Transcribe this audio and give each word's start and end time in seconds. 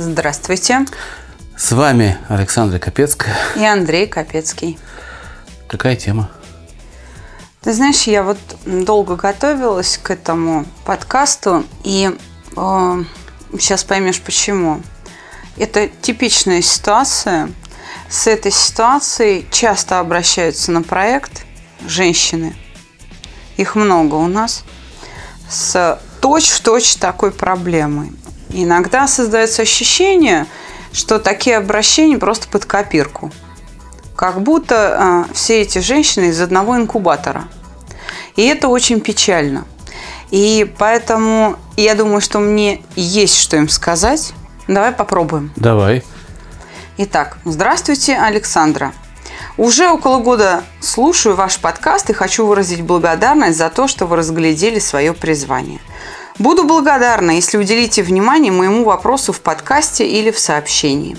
Здравствуйте. 0.00 0.86
С 1.56 1.72
вами 1.72 2.18
Александра 2.28 2.78
Капецкая. 2.78 3.36
И 3.56 3.64
Андрей 3.64 4.06
Капецкий. 4.06 4.78
Какая 5.66 5.96
тема? 5.96 6.30
Ты 7.62 7.72
знаешь, 7.72 8.02
я 8.02 8.22
вот 8.22 8.38
долго 8.64 9.16
готовилась 9.16 9.98
к 10.00 10.12
этому 10.12 10.66
подкасту, 10.84 11.64
и 11.82 12.16
э, 12.56 13.04
сейчас 13.58 13.82
поймешь 13.82 14.20
почему. 14.20 14.82
Это 15.56 15.88
типичная 15.88 16.62
ситуация. 16.62 17.50
С 18.08 18.28
этой 18.28 18.52
ситуацией 18.52 19.48
часто 19.50 19.98
обращаются 19.98 20.70
на 20.70 20.84
проект 20.84 21.44
женщины. 21.88 22.54
Их 23.56 23.74
много 23.74 24.14
у 24.14 24.28
нас. 24.28 24.62
С 25.50 26.00
точь-в-точь 26.20 26.94
такой 26.94 27.32
проблемой. 27.32 28.12
Иногда 28.50 29.06
создается 29.06 29.62
ощущение, 29.62 30.46
что 30.92 31.18
такие 31.18 31.56
обращения 31.56 32.18
просто 32.18 32.48
под 32.48 32.64
копирку. 32.64 33.30
Как 34.16 34.42
будто 34.42 35.26
э, 35.28 35.34
все 35.34 35.62
эти 35.62 35.78
женщины 35.78 36.30
из 36.30 36.40
одного 36.40 36.76
инкубатора. 36.76 37.44
И 38.36 38.46
это 38.46 38.68
очень 38.68 39.00
печально. 39.00 39.64
И 40.30 40.72
поэтому 40.78 41.56
я 41.76 41.94
думаю, 41.94 42.20
что 42.20 42.38
мне 42.38 42.82
есть 42.96 43.38
что 43.38 43.56
им 43.56 43.68
сказать. 43.68 44.32
Давай 44.66 44.92
попробуем. 44.92 45.52
Давай. 45.56 46.02
Итак, 46.98 47.38
здравствуйте, 47.44 48.16
Александра. 48.16 48.92
Уже 49.56 49.88
около 49.88 50.18
года 50.18 50.62
слушаю 50.80 51.34
ваш 51.34 51.58
подкаст 51.58 52.10
и 52.10 52.12
хочу 52.12 52.46
выразить 52.46 52.82
благодарность 52.82 53.58
за 53.58 53.70
то, 53.70 53.88
что 53.88 54.06
вы 54.06 54.16
разглядели 54.16 54.78
свое 54.78 55.12
призвание. 55.12 55.80
Буду 56.38 56.62
благодарна, 56.62 57.32
если 57.32 57.58
уделите 57.58 58.02
внимание 58.02 58.52
моему 58.52 58.84
вопросу 58.84 59.32
в 59.32 59.40
подкасте 59.40 60.06
или 60.06 60.30
в 60.30 60.38
сообщении. 60.38 61.16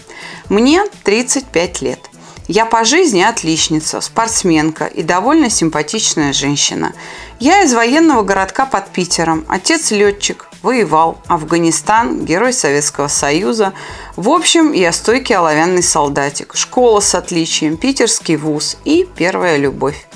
Мне 0.47 0.85
35 1.03 1.81
лет. 1.81 1.99
Я 2.47 2.65
по 2.65 2.83
жизни 2.83 3.21
отличница, 3.21 4.01
спортсменка 4.01 4.85
и 4.85 5.03
довольно 5.03 5.49
симпатичная 5.49 6.33
женщина. 6.33 6.93
Я 7.39 7.63
из 7.63 7.73
военного 7.73 8.23
городка 8.23 8.65
под 8.65 8.87
Питером. 8.87 9.45
Отец 9.49 9.91
летчик, 9.91 10.47
воевал, 10.63 11.21
Афганистан, 11.27 12.25
герой 12.25 12.53
Советского 12.53 13.07
Союза. 13.07 13.73
В 14.15 14.29
общем, 14.29 14.71
я 14.71 14.91
стойкий 14.93 15.35
оловянный 15.35 15.83
солдатик. 15.83 16.55
Школа 16.55 17.01
с 17.01 17.13
отличием, 17.13 17.77
питерский 17.77 18.37
вуз 18.37 18.77
и 18.83 19.07
первая 19.15 19.57
любовь. 19.57 20.08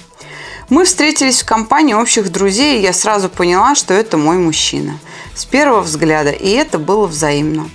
Мы 0.74 0.86
встретились 0.86 1.44
в 1.44 1.46
компании 1.46 1.94
общих 1.94 2.32
друзей, 2.32 2.80
и 2.80 2.82
я 2.82 2.94
сразу 2.94 3.30
поняла, 3.30 3.76
что 3.76 3.94
это 3.94 4.18
мой 4.18 4.40
мужчина. 4.40 4.98
С 5.36 5.46
первого 5.46 5.82
взгляда, 5.82 6.32
и 6.32 6.50
это 6.50 6.80
было 6.80 7.06
взаимно. 7.06 7.70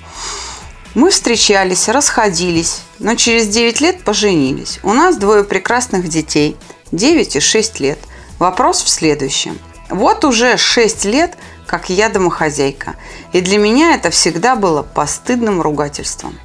Мы 0.94 1.10
встречались, 1.10 1.88
расходились, 1.88 2.80
но 2.98 3.14
через 3.14 3.46
9 3.46 3.80
лет 3.80 4.02
поженились. 4.02 4.80
У 4.82 4.92
нас 4.92 5.16
двое 5.16 5.44
прекрасных 5.44 6.08
детей, 6.08 6.56
9 6.90 7.36
и 7.36 7.40
6 7.40 7.78
лет. 7.78 8.00
Вопрос 8.40 8.82
в 8.82 8.88
следующем. 8.88 9.60
Вот 9.90 10.24
уже 10.24 10.56
6 10.56 11.04
лет, 11.04 11.38
как 11.68 11.90
я 11.90 12.08
домохозяйка, 12.08 12.96
и 13.32 13.40
для 13.40 13.58
меня 13.58 13.94
это 13.94 14.10
всегда 14.10 14.56
было 14.56 14.82
постыдным 14.82 15.62
ругательством. 15.62 16.36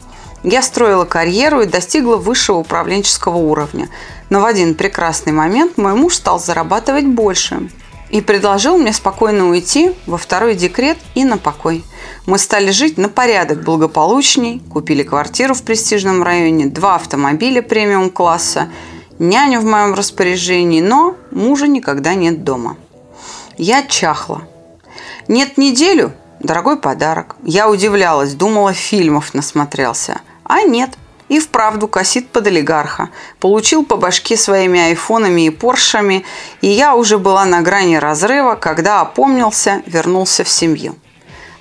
Я 0.43 0.61
строила 0.61 1.05
карьеру 1.05 1.61
и 1.61 1.67
достигла 1.67 2.17
высшего 2.17 2.57
управленческого 2.57 3.37
уровня. 3.37 3.89
Но 4.29 4.41
в 4.41 4.45
один 4.45 4.75
прекрасный 4.75 5.31
момент 5.31 5.77
мой 5.77 5.93
муж 5.93 6.15
стал 6.15 6.37
зарабатывать 6.37 7.05
больше 7.05 7.69
и 8.09 8.19
предложил 8.19 8.77
мне 8.77 8.91
спокойно 8.91 9.49
уйти 9.49 9.93
во 10.05 10.17
второй 10.17 10.55
декрет 10.55 10.97
и 11.15 11.23
на 11.23 11.37
покой. 11.37 11.83
Мы 12.25 12.37
стали 12.37 12.71
жить 12.71 12.97
на 12.97 13.07
порядок 13.07 13.63
благополучней, 13.63 14.61
купили 14.71 15.03
квартиру 15.03 15.53
в 15.53 15.63
престижном 15.63 16.21
районе, 16.21 16.67
два 16.67 16.95
автомобиля 16.95 17.61
премиум-класса, 17.61 18.69
няню 19.19 19.61
в 19.61 19.65
моем 19.65 19.93
распоряжении, 19.93 20.81
но 20.81 21.15
мужа 21.31 21.67
никогда 21.67 22.15
нет 22.15 22.43
дома. 22.43 22.75
Я 23.57 23.81
чахла. 23.83 24.41
Нет 25.29 25.57
неделю– 25.57 26.11
дорогой 26.39 26.77
подарок. 26.77 27.37
Я 27.43 27.69
удивлялась, 27.69 28.33
думала, 28.33 28.73
фильмов 28.73 29.33
насмотрелся– 29.33 30.19
а 30.45 30.63
нет, 30.63 30.97
и 31.29 31.39
вправду 31.39 31.87
косит 31.87 32.29
под 32.29 32.47
олигарха. 32.47 33.09
Получил 33.39 33.85
по 33.85 33.97
башке 33.97 34.37
своими 34.37 34.79
айфонами 34.79 35.47
и 35.47 35.49
поршами, 35.49 36.25
и 36.61 36.67
я 36.67 36.95
уже 36.95 37.17
была 37.17 37.45
на 37.45 37.61
грани 37.61 37.95
разрыва, 37.95 38.55
когда 38.55 39.01
опомнился, 39.01 39.81
вернулся 39.85 40.43
в 40.43 40.49
семью. 40.49 40.95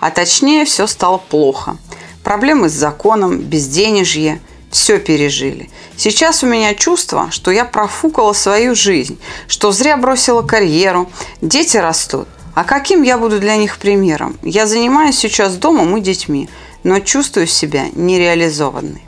А 0.01 0.11
точнее, 0.11 0.65
все 0.65 0.87
стало 0.87 1.19
плохо. 1.19 1.77
Проблемы 2.25 2.69
с 2.69 2.73
законом, 2.73 3.39
безденежье, 3.39 4.41
все 4.71 4.99
пережили. 4.99 5.71
Сейчас 5.97 6.43
у 6.43 6.47
меня 6.47 6.75
чувство, 6.75 7.31
что 7.31 7.51
я 7.51 7.65
профукала 7.65 8.33
свою 8.33 8.75
жизнь, 8.75 9.19
что 9.47 9.71
зря 9.71 9.97
бросила 9.97 10.43
карьеру, 10.43 11.11
дети 11.41 11.77
растут. 11.77 12.27
А 12.55 12.65
каким 12.65 13.03
я 13.03 13.17
буду 13.17 13.39
для 13.39 13.57
них 13.57 13.79
примером? 13.79 14.37
Я 14.43 14.67
занимаюсь 14.67 15.17
сейчас 15.17 15.55
домом 15.57 15.97
и 15.97 16.01
детьми– 16.01 16.51
но 16.85 17.01
чувствую 17.01 17.47
себя 17.47 17.87
нереализованной. 17.95 19.03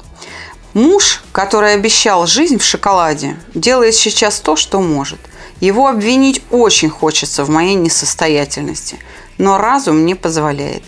Муж, 0.74 1.22
который 1.30 1.74
обещал 1.74 2.26
жизнь 2.26 2.58
в 2.58 2.64
шоколаде, 2.64 3.36
делает 3.54 3.94
сейчас 3.94 4.40
то, 4.40 4.56
что 4.56 4.80
может. 4.80 5.20
Его 5.60 5.86
обвинить 5.86 6.42
очень 6.50 6.90
хочется 6.90 7.44
в 7.44 7.48
моей 7.48 7.76
несостоятельности, 7.76 8.98
но 9.38 9.56
разум 9.56 10.04
не 10.04 10.16
позволяет. 10.16 10.82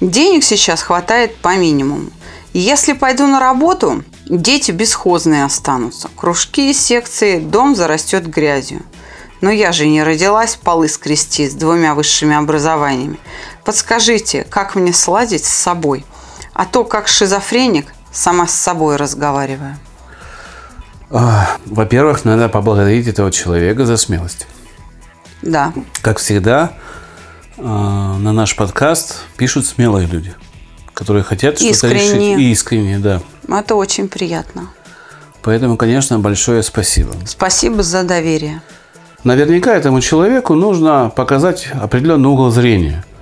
Денег 0.00 0.44
сейчас 0.44 0.82
хватает 0.82 1.36
по 1.36 1.56
минимуму. 1.56 2.10
Если 2.52 2.92
пойду 2.92 3.26
на 3.26 3.40
работу, 3.40 4.04
дети 4.26 4.70
бесхозные 4.70 5.44
останутся. 5.44 6.10
Кружки, 6.14 6.74
секции, 6.74 7.38
дом 7.38 7.74
зарастет 7.74 8.26
грязью. 8.28 8.82
Но 9.40 9.50
я 9.50 9.72
же 9.72 9.86
не 9.86 10.02
родилась 10.02 10.56
полы 10.56 10.88
скрести 10.88 11.48
с 11.48 11.54
двумя 11.54 11.94
высшими 11.94 12.36
образованиями. 12.36 13.18
Подскажите, 13.64 14.46
как 14.48 14.74
мне 14.74 14.92
сладить 14.92 15.46
с 15.46 15.50
собой– 15.50 16.04
а 16.54 16.64
то, 16.64 16.84
как 16.84 17.08
шизофреник, 17.08 17.92
сама 18.12 18.46
с 18.46 18.54
собой 18.54 18.96
разговариваю. 18.96 19.76
Во-первых, 21.10 22.24
надо 22.24 22.48
поблагодарить 22.48 23.06
этого 23.08 23.30
человека 23.30 23.84
за 23.84 23.96
смелость. 23.96 24.46
Да. 25.42 25.72
Как 26.00 26.18
всегда, 26.18 26.72
а, 27.58 28.16
на 28.18 28.32
наш 28.32 28.56
подкаст 28.56 29.20
пишут 29.36 29.66
смелые 29.66 30.06
люди, 30.06 30.34
которые 30.94 31.22
хотят 31.22 31.58
что-то 31.58 31.88
решить. 31.88 32.38
Искренне, 32.38 32.98
да. 32.98 33.20
Это 33.48 33.74
очень 33.74 34.08
приятно. 34.08 34.70
Поэтому, 35.42 35.76
конечно, 35.76 36.18
большое 36.18 36.62
спасибо. 36.62 37.12
Спасибо 37.26 37.82
за 37.82 38.02
доверие. 38.04 38.62
Наверняка 39.24 39.74
этому 39.74 40.00
человеку 40.00 40.54
нужно 40.54 41.12
показать 41.14 41.68
определенный 41.72 42.28
угол 42.28 42.50
зрения– 42.50 43.04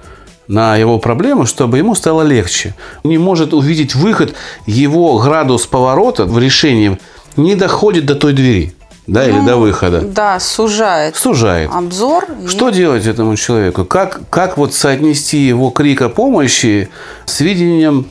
на 0.53 0.77
его 0.77 0.99
проблему, 0.99 1.47
чтобы 1.47 1.79
ему 1.79 1.95
стало 1.95 2.23
легче. 2.23 2.75
Не 3.05 3.17
может 3.17 3.55
увидеть 3.55 3.95
выход, 3.95 4.35
его 4.67 5.19
градус 5.19 5.67
поворота 5.67 6.27
в 6.27 6.39
решении 6.39 6.99
не 7.37 7.55
доходит 7.55 8.05
до 8.05 8.15
той 8.15 8.35
двери. 8.35 8.75
Да, 9.07 9.23
ну, 9.23 9.29
или 9.29 9.47
до 9.47 9.57
выхода. 9.57 10.03
Да, 10.03 10.39
сужает. 10.39 11.17
Сужает. 11.17 11.71
Обзор. 11.73 12.27
Что 12.47 12.69
и... 12.69 12.73
делать 12.73 13.07
этому 13.07 13.35
человеку? 13.37 13.85
Как, 13.85 14.21
как 14.31 14.59
вот 14.59 14.75
соотнести 14.75 15.39
его 15.39 15.71
крик 15.71 16.03
о 16.03 16.09
помощи 16.09 16.89
с 17.25 17.41
видением 17.41 18.07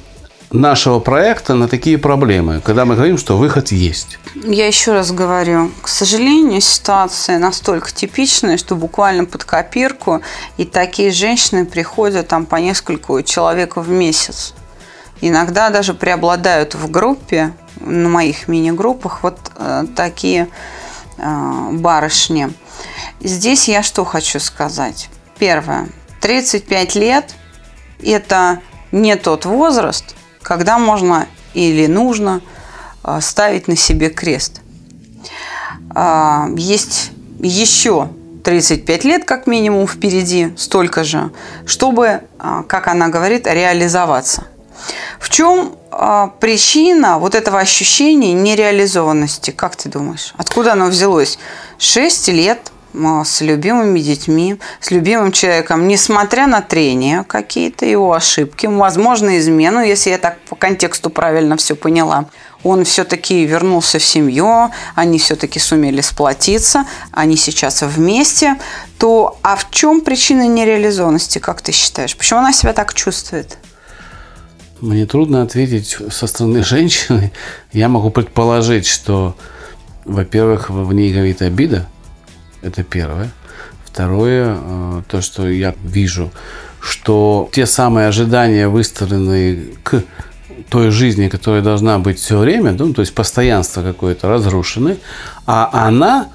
нашего 0.52 1.00
проекта 1.00 1.54
на 1.54 1.68
такие 1.68 1.98
проблемы, 1.98 2.62
когда 2.62 2.86
мы 2.86 2.96
говорим, 2.96 3.18
что 3.18 3.38
выход 3.38 3.72
есть? 3.72 4.20
Я 4.36 4.68
еще 4.68 4.94
раз 4.94 5.12
говорю, 5.12 5.72
к 5.82 5.88
сожалению, 5.88 6.62
ситуация 6.62 7.40
настолько 7.40 7.92
типичная, 7.92 8.58
что 8.58 8.76
буквально 8.76 9.26
под 9.26 9.44
копирку, 9.44 10.22
и 10.58 10.66
такие 10.66 11.12
женщины 11.12 11.66
приходят 11.66 12.28
там 12.28 12.46
по 12.46 12.58
нескольку 12.58 13.22
человек 13.22 13.78
в 13.78 13.90
месяц. 13.90 14.54
Иногда 15.22 15.70
даже 15.70 15.94
преобладают 15.94 16.76
в 16.76 16.90
группе, 16.90 17.54
на 17.80 18.10
моих 18.10 18.48
мини-группах, 18.48 19.24
вот 19.24 19.38
э, 19.56 19.86
такие 19.96 20.48
э, 21.18 21.70
барышни. 21.72 22.54
Здесь 23.20 23.68
я 23.68 23.84
что 23.84 24.06
хочу 24.06 24.40
сказать. 24.40 25.10
Первое. 25.40 25.90
35 26.22 26.96
лет– 26.96 27.36
это 28.04 28.62
не 28.92 29.16
тот 29.16 29.46
возраст, 29.46 30.16
когда 30.52 30.78
можно 30.78 31.30
или 31.54 31.88
нужно 31.88 32.42
а, 33.04 33.22
ставить 33.22 33.70
на 33.70 33.78
себе 33.78 34.10
крест. 34.10 34.60
А, 35.96 36.50
есть 36.58 37.12
еще 37.40 38.10
35 38.44 39.06
лет 39.06 39.24
как 39.24 39.48
минимум 39.48 39.88
впереди, 39.88 40.54
столько 40.58 41.06
же, 41.06 41.32
чтобы, 41.66 42.24
а, 42.38 42.64
как 42.64 42.90
она 42.90 43.08
говорит, 43.08 43.48
реализоваться. 43.48 44.44
В 45.22 45.30
чем 45.30 45.78
причина 46.42 47.18
вот 47.18 47.34
этого 47.34 47.60
ощущения 47.60 48.34
нереализованности? 48.34 49.52
Как 49.52 49.78
ты 49.78 49.88
думаешь? 49.88 50.34
Откуда 50.36 50.74
оно 50.74 50.88
взялось? 50.88 51.40
6 51.78 52.28
лет 52.28 52.71
с 52.94 53.42
любимыми 53.42 54.00
детьми, 54.00 54.58
с 54.80 54.92
любимым 54.92 55.32
человеком, 55.32 55.88
несмотря 55.88 56.48
на 56.48 56.62
трения 56.62 57.24
какие-то, 57.24 57.86
его 57.86 58.14
ошибки, 58.14 58.66
возможно, 58.66 59.38
измену, 59.40 59.82
если 59.82 60.12
я 60.12 60.18
так 60.18 60.40
по 60.50 60.56
контексту 60.56 61.10
правильно 61.10 61.58
все 61.58 61.76
поняла. 61.76 62.26
Он 62.64 62.84
все-таки 62.84 63.46
вернулся 63.46 63.98
в 63.98 64.04
семью, 64.04 64.72
они 64.94 65.18
все-таки 65.18 65.60
сумели 65.60 66.02
сплотиться, 66.02 66.86
они 67.12 67.36
сейчас 67.36 67.82
вместе, 67.82 68.58
то 69.00 69.40
а 69.42 69.56
в 69.56 69.72
чем 69.72 70.02
причина 70.02 70.48
нереализованности, 70.48 71.40
как 71.40 71.62
ты 71.62 71.72
считаешь? 71.72 72.16
Почему 72.16 72.40
она 72.40 72.54
себя 72.54 72.74
так 72.74 72.94
чувствует? 72.94 73.58
Мне 74.80 75.06
трудно 75.06 75.44
ответить 75.44 75.98
со 76.10 76.28
стороны 76.28 76.64
женщины. 76.64 77.32
Я 77.72 77.88
могу 77.88 78.10
предположить, 78.10 78.86
что, 78.88 79.36
во-первых, 80.06 80.70
в 80.70 80.94
ней 80.94 81.14
говорит 81.14 81.42
обида, 81.42 81.88
это 82.62 82.84
первое. 82.84 83.30
Второе, 83.86 84.58
э, 84.58 85.02
то, 85.08 85.22
что 85.22 85.48
я 85.50 85.76
вижу, 85.84 86.32
что 86.80 87.50
те 87.52 87.66
самые 87.66 88.08
ожидания, 88.08 88.68
выстроенные 88.68 89.66
к 89.84 90.04
той 90.70 90.92
жизни, 90.92 91.28
которая 91.28 91.62
должна 91.62 92.00
быть 92.00 92.20
все 92.20 92.38
время, 92.38 92.72
ну, 92.72 92.94
то 92.94 93.02
есть 93.02 93.14
постоянство 93.14 93.82
какое-то 93.82 94.30
разрушены, 94.30 94.98
а 95.46 95.70
она 95.74 96.30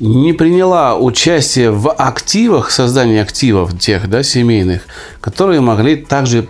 не 0.00 0.32
приняла 0.32 0.96
участие 0.96 1.70
в 1.70 1.92
активах, 1.92 2.70
создании 2.70 3.20
активов 3.20 3.78
тех, 3.78 4.08
да, 4.08 4.22
семейных, 4.22 4.82
которые 5.20 5.60
могли 5.60 5.96
также 5.96 6.48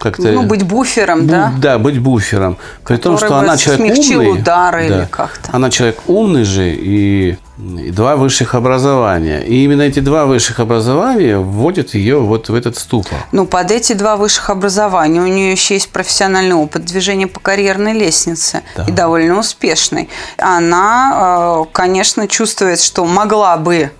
как-то... 0.00 0.22
Ну, 0.22 0.42
быть 0.42 0.62
буфером, 0.62 1.20
бу- 1.20 1.26
да? 1.26 1.52
Да, 1.58 1.78
быть 1.78 1.98
буфером. 2.00 2.56
При 2.84 2.96
том, 2.96 3.18
что 3.18 3.36
она 3.36 3.56
человек 3.56 3.98
умный. 3.98 4.32
удары 4.32 4.88
да, 4.88 4.98
или 4.98 5.04
как-то. 5.04 5.50
Она 5.52 5.70
человек 5.70 5.98
умный 6.06 6.44
же 6.44 6.70
и, 6.70 7.36
и 7.58 7.90
два 7.90 8.16
высших 8.16 8.54
образования. 8.54 9.42
И 9.42 9.64
именно 9.64 9.82
эти 9.82 10.00
два 10.00 10.24
высших 10.24 10.58
образования 10.58 11.38
вводят 11.38 11.94
ее 11.94 12.18
вот 12.18 12.48
в 12.48 12.54
этот 12.54 12.76
ступор. 12.78 13.18
Ну, 13.32 13.46
под 13.46 13.70
эти 13.70 13.92
два 13.92 14.16
высших 14.16 14.50
образования 14.50 15.20
у 15.20 15.26
нее 15.26 15.52
еще 15.52 15.74
есть 15.74 15.90
профессиональный 15.90 16.54
опыт 16.54 16.84
движения 16.86 17.26
по 17.26 17.38
карьерной 17.38 17.92
лестнице. 17.92 18.62
Да. 18.76 18.84
И 18.88 18.92
довольно 18.92 19.38
успешный. 19.38 20.08
Она, 20.38 21.62
э, 21.62 21.72
конечно, 21.72 22.26
чувствует, 22.26 22.80
что 22.80 23.04
могла 23.04 23.58
бы 23.58 23.90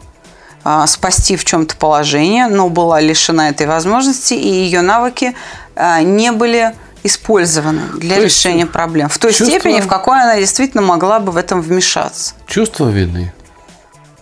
спасти 0.86 1.36
в 1.36 1.44
чем-то 1.44 1.76
положение, 1.76 2.48
но 2.48 2.68
была 2.68 3.00
лишена 3.00 3.48
этой 3.48 3.66
возможности, 3.66 4.34
и 4.34 4.46
ее 4.46 4.82
навыки 4.82 5.34
а, 5.74 6.02
не 6.02 6.32
были 6.32 6.74
использованы 7.02 7.82
для 7.98 8.16
То 8.16 8.24
решения 8.24 8.66
проблем. 8.66 9.08
В 9.08 9.18
той 9.18 9.32
чувство... 9.32 9.58
степени, 9.58 9.80
в 9.80 9.86
какой 9.86 10.20
она 10.20 10.36
действительно 10.36 10.82
могла 10.82 11.18
бы 11.18 11.32
в 11.32 11.36
этом 11.36 11.62
вмешаться. 11.62 12.34
Чувство 12.46 12.88
вины. 12.88 13.32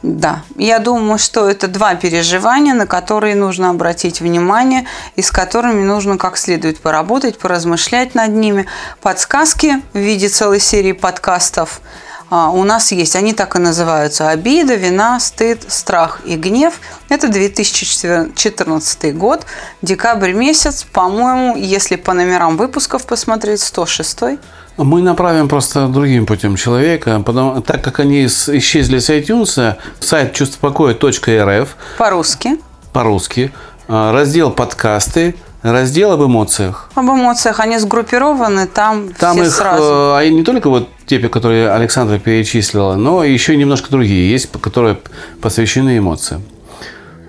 Да, 0.04 0.42
я 0.54 0.78
думаю, 0.78 1.18
что 1.18 1.50
это 1.50 1.66
два 1.66 1.96
переживания, 1.96 2.72
на 2.72 2.86
которые 2.86 3.34
нужно 3.34 3.70
обратить 3.70 4.20
внимание 4.20 4.86
и 5.16 5.22
с 5.22 5.32
которыми 5.32 5.82
нужно 5.82 6.18
как 6.18 6.36
следует 6.36 6.78
поработать, 6.78 7.36
поразмышлять 7.36 8.14
над 8.14 8.30
ними. 8.30 8.66
Подсказки 9.02 9.82
в 9.92 9.98
виде 9.98 10.28
целой 10.28 10.60
серии 10.60 10.92
подкастов– 10.92 11.80
а, 11.90 12.06
у 12.30 12.64
нас 12.64 12.92
есть. 12.92 13.16
Они 13.16 13.32
так 13.32 13.56
и 13.56 13.58
называются. 13.58 14.28
Обида, 14.28 14.74
вина, 14.74 15.18
стыд, 15.20 15.64
страх 15.68 16.20
и 16.24 16.36
гнев. 16.36 16.80
Это 17.08 17.28
2014 17.28 19.16
год, 19.16 19.46
декабрь 19.82 20.32
месяц. 20.32 20.84
По-моему, 20.92 21.56
если 21.56 21.96
по 21.96 22.12
номерам 22.12 22.56
выпусков 22.56 23.06
посмотреть, 23.06 23.60
106 23.60 24.38
мы 24.78 25.02
направим 25.02 25.48
просто 25.48 25.88
другим 25.88 26.24
путем 26.24 26.54
человека, 26.54 27.20
потому, 27.26 27.60
так 27.62 27.82
как 27.82 27.98
они 27.98 28.26
исчезли 28.26 29.00
с 29.00 29.10
iTunes, 29.10 29.76
сайт 29.98 30.34
чувствопокоя.рф 30.34 31.76
по-русски. 31.98 32.60
По-русски. 32.92 33.52
А, 33.88 34.12
раздел 34.12 34.52
подкасты, 34.52 35.34
раздел 35.62 36.12
об 36.12 36.22
эмоциях. 36.22 36.90
Об 36.94 37.06
эмоциях. 37.06 37.60
Они 37.60 37.78
сгруппированы 37.78 38.66
там, 38.66 39.12
там 39.12 39.36
все 39.36 39.46
их, 39.46 39.52
сразу. 39.52 39.82
Э, 39.82 40.16
они 40.18 40.36
не 40.36 40.44
только 40.44 40.70
вот 40.70 40.88
те, 41.06 41.18
которые 41.18 41.70
Александра 41.70 42.18
перечислила, 42.18 42.94
но 42.94 43.24
еще 43.24 43.56
немножко 43.56 43.90
другие 43.90 44.30
есть, 44.30 44.50
которые 44.60 44.98
посвящены 45.40 45.98
эмоциям. 45.98 46.42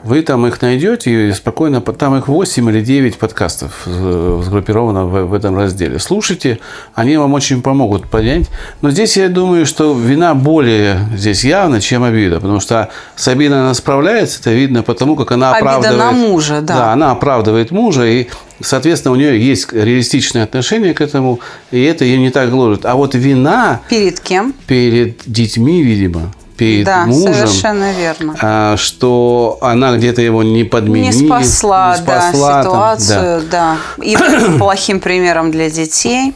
Вы 0.10 0.24
там 0.24 0.48
их 0.48 0.60
найдете 0.64 1.30
и 1.30 1.34
спокойно, 1.34 1.82
там 1.82 2.18
их 2.18 2.28
8 2.28 2.68
или 2.72 2.82
9 2.82 3.20
подкастов 3.20 3.84
сгруппировано 3.86 5.06
в, 5.06 5.26
в 5.26 5.34
этом 5.36 5.56
разделе. 5.56 6.00
Слушайте, 6.00 6.58
они 6.96 7.16
вам 7.16 7.36
очень 7.36 7.62
помогут 7.62 8.10
понять. 8.10 8.48
Но 8.82 8.90
здесь 8.90 9.18
я 9.18 9.30
думаю, 9.30 9.68
что 9.68 9.94
вина 9.94 10.34
более 10.34 11.08
здесь 11.16 11.44
явна, 11.44 11.80
чем 11.80 12.04
обида. 12.04 12.40
Потому 12.40 12.60
что 12.60 12.90
с 13.16 13.28
обидой 13.28 13.60
она 13.60 13.76
справляется, 13.76 14.40
это 14.40 14.50
видно 14.50 14.82
потому, 14.82 15.16
как 15.16 15.32
она 15.32 15.54
обида 15.54 15.76
оправдывает... 15.76 16.00
на 16.00 16.12
мужа, 16.12 16.62
да. 16.64 16.76
Да, 16.76 16.94
она 16.94 17.12
оправдывает 17.12 17.70
мужа, 17.70 18.08
и, 18.08 18.30
соответственно, 18.62 19.12
у 19.12 19.16
нее 19.16 19.40
есть 19.40 19.72
реалистичное 19.72 20.44
отношение 20.44 20.96
к 20.96 21.02
этому, 21.02 21.40
и 21.70 21.84
это 21.84 22.04
ее 22.04 22.18
не 22.18 22.32
так 22.32 22.50
гложет. 22.50 22.84
А 22.88 22.96
вот 22.96 23.14
вина... 23.14 23.82
Перед 23.90 24.20
кем? 24.22 24.56
Перед 24.66 25.22
детьми, 25.28 25.84
видимо 25.84 26.32
перед 26.60 26.86
да, 26.86 27.06
мужем. 27.06 27.34
совершенно 27.34 27.94
верно. 27.94 28.36
А, 28.42 28.76
что 28.76 29.58
она 29.62 29.96
где-то 29.96 30.22
его 30.22 30.44
не 30.44 30.66
подменила. 30.66 31.14
Не 31.14 31.28
спасла, 31.28 31.96
не 31.96 32.04
спасла 32.04 32.54
да, 32.54 32.64
ситуацию, 32.64 33.42
там, 33.42 33.50
да. 33.50 33.78
да. 33.98 34.04
И 34.04 34.18
плохим 34.60 35.00
примером 35.00 35.52
для 35.52 35.70
детей. 35.70 36.36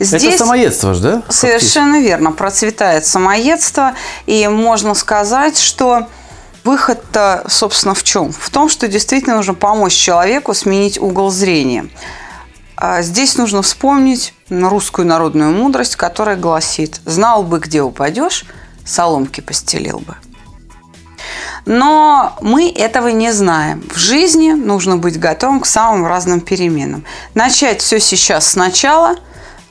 Здесь 0.00 0.34
Это 0.34 0.38
самоедство 0.38 0.92
же, 0.92 1.02
да? 1.02 1.22
Совершенно 1.28 1.92
Фактически. 1.92 2.08
верно. 2.08 2.32
Процветает 2.32 3.06
самоедство. 3.06 3.92
И 4.26 4.48
можно 4.48 4.94
сказать, 4.94 5.56
что 5.56 6.08
выход-то, 6.64 7.44
собственно, 7.48 7.94
в 7.94 8.02
чем? 8.02 8.32
В 8.32 8.50
том, 8.50 8.68
что 8.68 8.88
действительно 8.88 9.36
нужно 9.36 9.54
помочь 9.54 9.94
человеку 9.94 10.52
сменить 10.52 10.98
угол 10.98 11.30
зрения. 11.30 11.88
А 12.76 13.02
здесь 13.02 13.36
нужно 13.36 13.62
вспомнить 13.62 14.34
русскую 14.50 15.06
народную 15.06 15.52
мудрость, 15.52 15.94
которая 15.94 16.36
гласит 16.36 17.00
«Знал 17.04 17.44
бы, 17.44 17.60
где 17.60 17.82
упадешь, 17.82 18.46
соломки 18.90 19.40
постелил 19.40 20.00
бы. 20.00 20.16
Но 21.66 22.36
мы 22.40 22.70
этого 22.70 23.08
не 23.08 23.32
знаем. 23.32 23.82
В 23.94 23.98
жизни 23.98 24.52
нужно 24.52 24.96
быть 24.96 25.18
готовым 25.18 25.60
к 25.60 25.66
самым 25.66 26.06
разным 26.06 26.40
переменам. 26.40 27.04
Начать 27.34 27.82
все 27.82 28.00
сейчас 28.00 28.48
сначала 28.48 29.16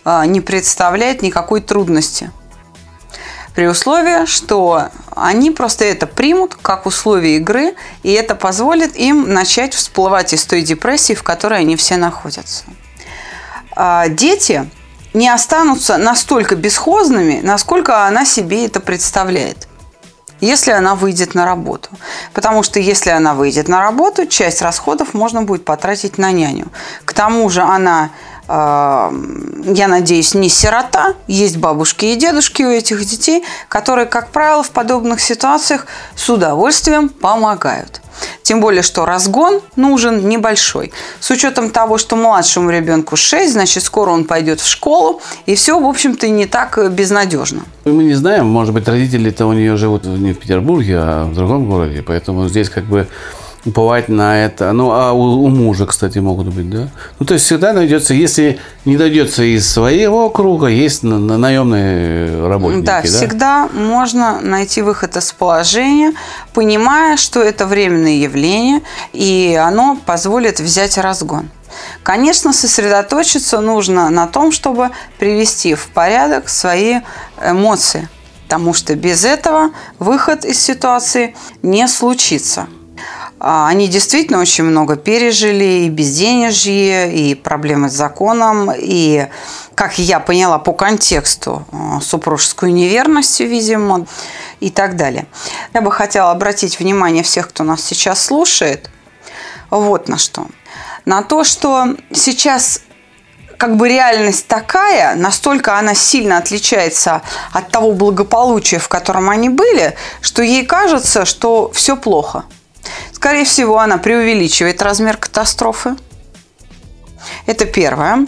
а, 0.05 0.25
не 0.25 0.41
представляет 0.41 1.21
никакой 1.21 1.61
трудности. 1.61 2.31
При 3.55 3.67
условии, 3.67 4.25
что 4.25 4.89
они 5.15 5.51
просто 5.51 5.83
это 5.83 6.07
примут 6.07 6.55
как 6.55 6.85
условие 6.85 7.38
игры, 7.38 7.73
и 8.03 8.11
это 8.11 8.35
позволит 8.35 8.95
им 8.95 9.33
начать 9.33 9.73
всплывать 9.73 10.33
из 10.33 10.45
той 10.45 10.61
депрессии, 10.61 11.13
в 11.13 11.23
которой 11.23 11.59
они 11.59 11.75
все 11.75 11.97
находятся. 11.97 12.63
А, 13.75 14.07
дети 14.07 14.69
не 15.13 15.30
останутся 15.30 15.98
настолько 15.98 16.56
бесхозными, 16.56 17.42
насколько 17.44 18.06
она 18.06 18.25
себе 18.25 18.66
это 18.66 18.80
представляет 18.80 19.70
если 20.42 20.72
она 20.72 20.96
выйдет 20.96 21.36
на 21.36 21.46
работу. 21.46 21.89
Потому 22.34 22.63
что 22.63 22.80
если 22.80 23.10
она 23.10 23.34
выйдет 23.34 23.68
на 23.68 23.82
работу, 23.82 24.25
часть 24.25 24.62
расходов 24.62 25.13
можно 25.13 25.44
будет 25.44 25.66
потратить 25.66 26.18
на 26.18 26.32
няню. 26.32 26.68
К 27.06 27.13
тому 27.13 27.50
же 27.50 27.62
она, 27.62 28.12
э, 28.48 29.12
я 29.74 29.88
надеюсь, 29.88 30.34
не 30.34 30.50
сирота. 30.50 31.16
Есть 31.28 31.58
бабушки 31.58 32.06
и 32.06 32.16
дедушки 32.16 32.63
у 32.63 32.70
этих 32.70 33.04
детей, 33.06 33.44
которые, 33.68 34.06
как 34.06 34.30
правило, 34.30 34.63
в 34.63 34.72
подобных 34.72 35.20
ситуациях 35.20 35.88
с 36.16 36.30
удовольствием 36.30 37.10
помогают. 37.10 38.01
Тем 38.43 38.62
более, 38.62 38.81
что 38.81 39.05
разгон 39.05 39.62
нужен 39.75 40.27
небольшой. 40.27 40.91
С 41.19 41.29
учетом 41.29 41.69
того, 41.69 41.98
что 41.98 42.15
младшему 42.15 42.69
ребенку 42.69 43.15
6, 43.15 43.53
значит, 43.53 43.84
скоро 43.84 44.12
он 44.12 44.25
пойдет 44.25 44.60
в 44.60 44.67
школу, 44.67 45.22
и 45.46 45.55
все, 45.55 45.79
в 45.79 45.86
общем-то, 45.86 46.27
не 46.29 46.46
так 46.46 46.91
безнадежно. 46.91 47.62
Мы 47.86 48.03
не 48.03 48.15
знаем, 48.15 48.48
может 48.48 48.74
быть, 48.74 48.88
родители-то 48.88 49.46
у 49.46 49.53
нее 49.53 49.77
живут 49.77 50.05
не 50.05 50.34
в 50.34 50.39
Петербурге, 50.39 50.98
а 50.98 51.25
в 51.25 51.36
другом 51.36 51.69
городе, 51.69 52.03
поэтому 52.05 52.48
здесь 52.48 52.69
как 52.69 52.86
бы 52.86 53.08
уповать 53.66 54.10
на 54.10 54.46
это. 54.46 54.72
Ну, 54.72 54.92
а 54.92 55.12
у, 55.12 55.44
у 55.44 55.48
мужа, 55.50 55.86
кстати, 55.86 56.20
могут 56.20 56.48
быть, 56.48 56.70
да? 56.70 56.89
Ну, 57.20 57.25
то 57.25 57.34
есть 57.34 57.46
всегда 57.46 57.74
найдется, 57.74 58.13
если 58.13 58.60
не 58.86 58.98
дойдется 58.98 59.44
из 59.44 59.70
своего 59.70 60.30
круга, 60.30 60.68
есть 60.68 61.04
на, 61.04 61.20
на 61.20 61.38
наемные 61.38 62.48
работники. 62.48 62.86
Да, 62.86 63.01
да, 63.01 63.08
всегда 63.08 63.68
можно 63.68 64.39
найти 64.42 64.82
выход 64.82 65.18
из 65.18 65.32
положения, 65.32 66.13
понимая, 66.54 67.18
что 67.18 67.42
это 67.42 67.66
временное 67.66 68.13
явление, 68.13 68.82
и 69.13 69.60
оно 69.62 69.98
позволит 70.06 70.60
взять 70.60 70.98
разгон. 70.98 71.50
Конечно, 72.04 72.54
сосредоточиться 72.54 73.60
нужно 73.60 74.10
на 74.10 74.28
том, 74.28 74.51
чтобы 74.51 74.89
привести 75.20 75.75
в 75.75 75.88
порядок 75.88 76.50
свои 76.50 77.01
эмоции, 77.44 78.10
потому 78.44 78.74
что 78.74 78.96
без 78.96 79.24
этого 79.24 79.72
выход 80.00 80.46
из 80.46 80.60
ситуации 80.60 81.36
не 81.62 81.88
случится. 81.88 82.68
А, 83.39 83.69
они 83.69 83.88
действительно 83.88 84.39
очень 84.39 84.65
много 84.65 84.98
пережили, 84.98 85.86
и 85.86 85.89
безденежье, 85.89 87.13
и 87.13 87.36
проблемы 87.36 87.89
с 87.89 87.93
законом, 87.93 88.72
и, 88.75 89.27
как 89.75 89.98
я 89.98 90.19
поняла 90.19 90.60
по 90.60 90.74
контексту, 90.74 91.65
а, 91.72 92.01
супружескую 92.01 92.74
неверность, 92.74 93.39
видимо, 93.39 94.05
и 94.60 94.69
так 94.69 94.98
далее. 94.98 95.25
Я 95.74 95.81
бы 95.81 95.91
хотела 95.91 96.31
обратить 96.31 96.79
внимание 96.79 97.24
всех, 97.24 97.48
кто 97.50 97.63
нас 97.63 97.81
сейчас 97.81 98.22
слушает, 98.22 98.89
вот 99.69 100.10
на 100.10 100.17
что. 100.17 100.48
На 101.05 101.24
то, 101.24 101.46
что 101.46 101.96
сейчас 102.12 102.81
как 103.58 103.77
бы 103.77 103.88
реальность 103.88 104.48
такая, 104.48 105.15
настолько 105.15 105.77
она 105.77 105.93
сильно 105.93 106.38
отличается 106.38 107.22
от 107.51 107.72
того 107.72 107.93
благополучия, 107.93 108.79
в 108.79 108.89
котором 108.89 109.29
они 109.29 109.48
были, 109.50 109.96
что 110.22 110.41
ей 110.41 110.65
кажется, 110.65 111.24
что 111.24 111.72
все 111.74 111.96
плохо– 111.96 112.43
Скорее 113.19 113.43
всего, 113.43 113.79
она 113.79 113.97
преувеличивает 113.97 114.81
размер 114.81 115.17
катастрофы. 115.17 115.97
Это 117.47 117.65
первое. 117.65 118.25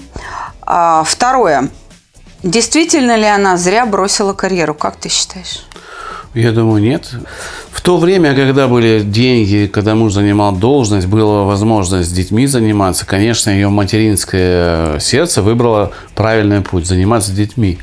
А 0.63 1.05
второе. 1.05 1.69
Действительно 2.43 3.15
ли 3.15 3.23
она 3.23 3.55
зря 3.55 3.85
бросила 3.85 4.33
карьеру? 4.33 4.73
Как 4.73 4.97
ты 4.97 5.07
считаешь? 5.07 5.65
Я 6.33 6.51
думаю, 6.51 6.83
нет. 6.83 7.09
В 7.71 7.79
то 7.79 7.97
время, 7.97 8.35
когда 8.35 8.67
были 8.67 8.99
деньги, 9.01 9.71
когда 9.71 9.95
муж 9.95 10.11
занимал 10.11 10.51
должность, 10.51 11.07
была 11.07 11.45
возможность 11.45 12.09
с 12.09 12.11
детьми 12.11 12.45
заниматься, 12.45 13.05
конечно, 13.05 13.49
ее 13.49 13.69
материнское 13.69 14.99
сердце 14.99 15.41
выбрало 15.41 15.93
правильный 16.15 16.59
путь– 16.59 16.85
заниматься 16.85 17.31
детьми. 17.31 17.79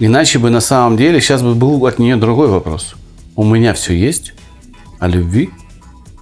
Иначе 0.00 0.40
бы 0.40 0.50
на 0.50 0.60
самом 0.60 0.96
деле 0.96 1.20
сейчас 1.20 1.42
бы 1.42 1.54
был 1.54 1.86
от 1.86 2.00
нее 2.00 2.16
другой 2.16 2.48
вопрос. 2.48 2.96
У 3.36 3.44
меня 3.44 3.74
все 3.74 3.94
есть, 3.94 4.32
а 4.98 5.06
любви 5.06 5.50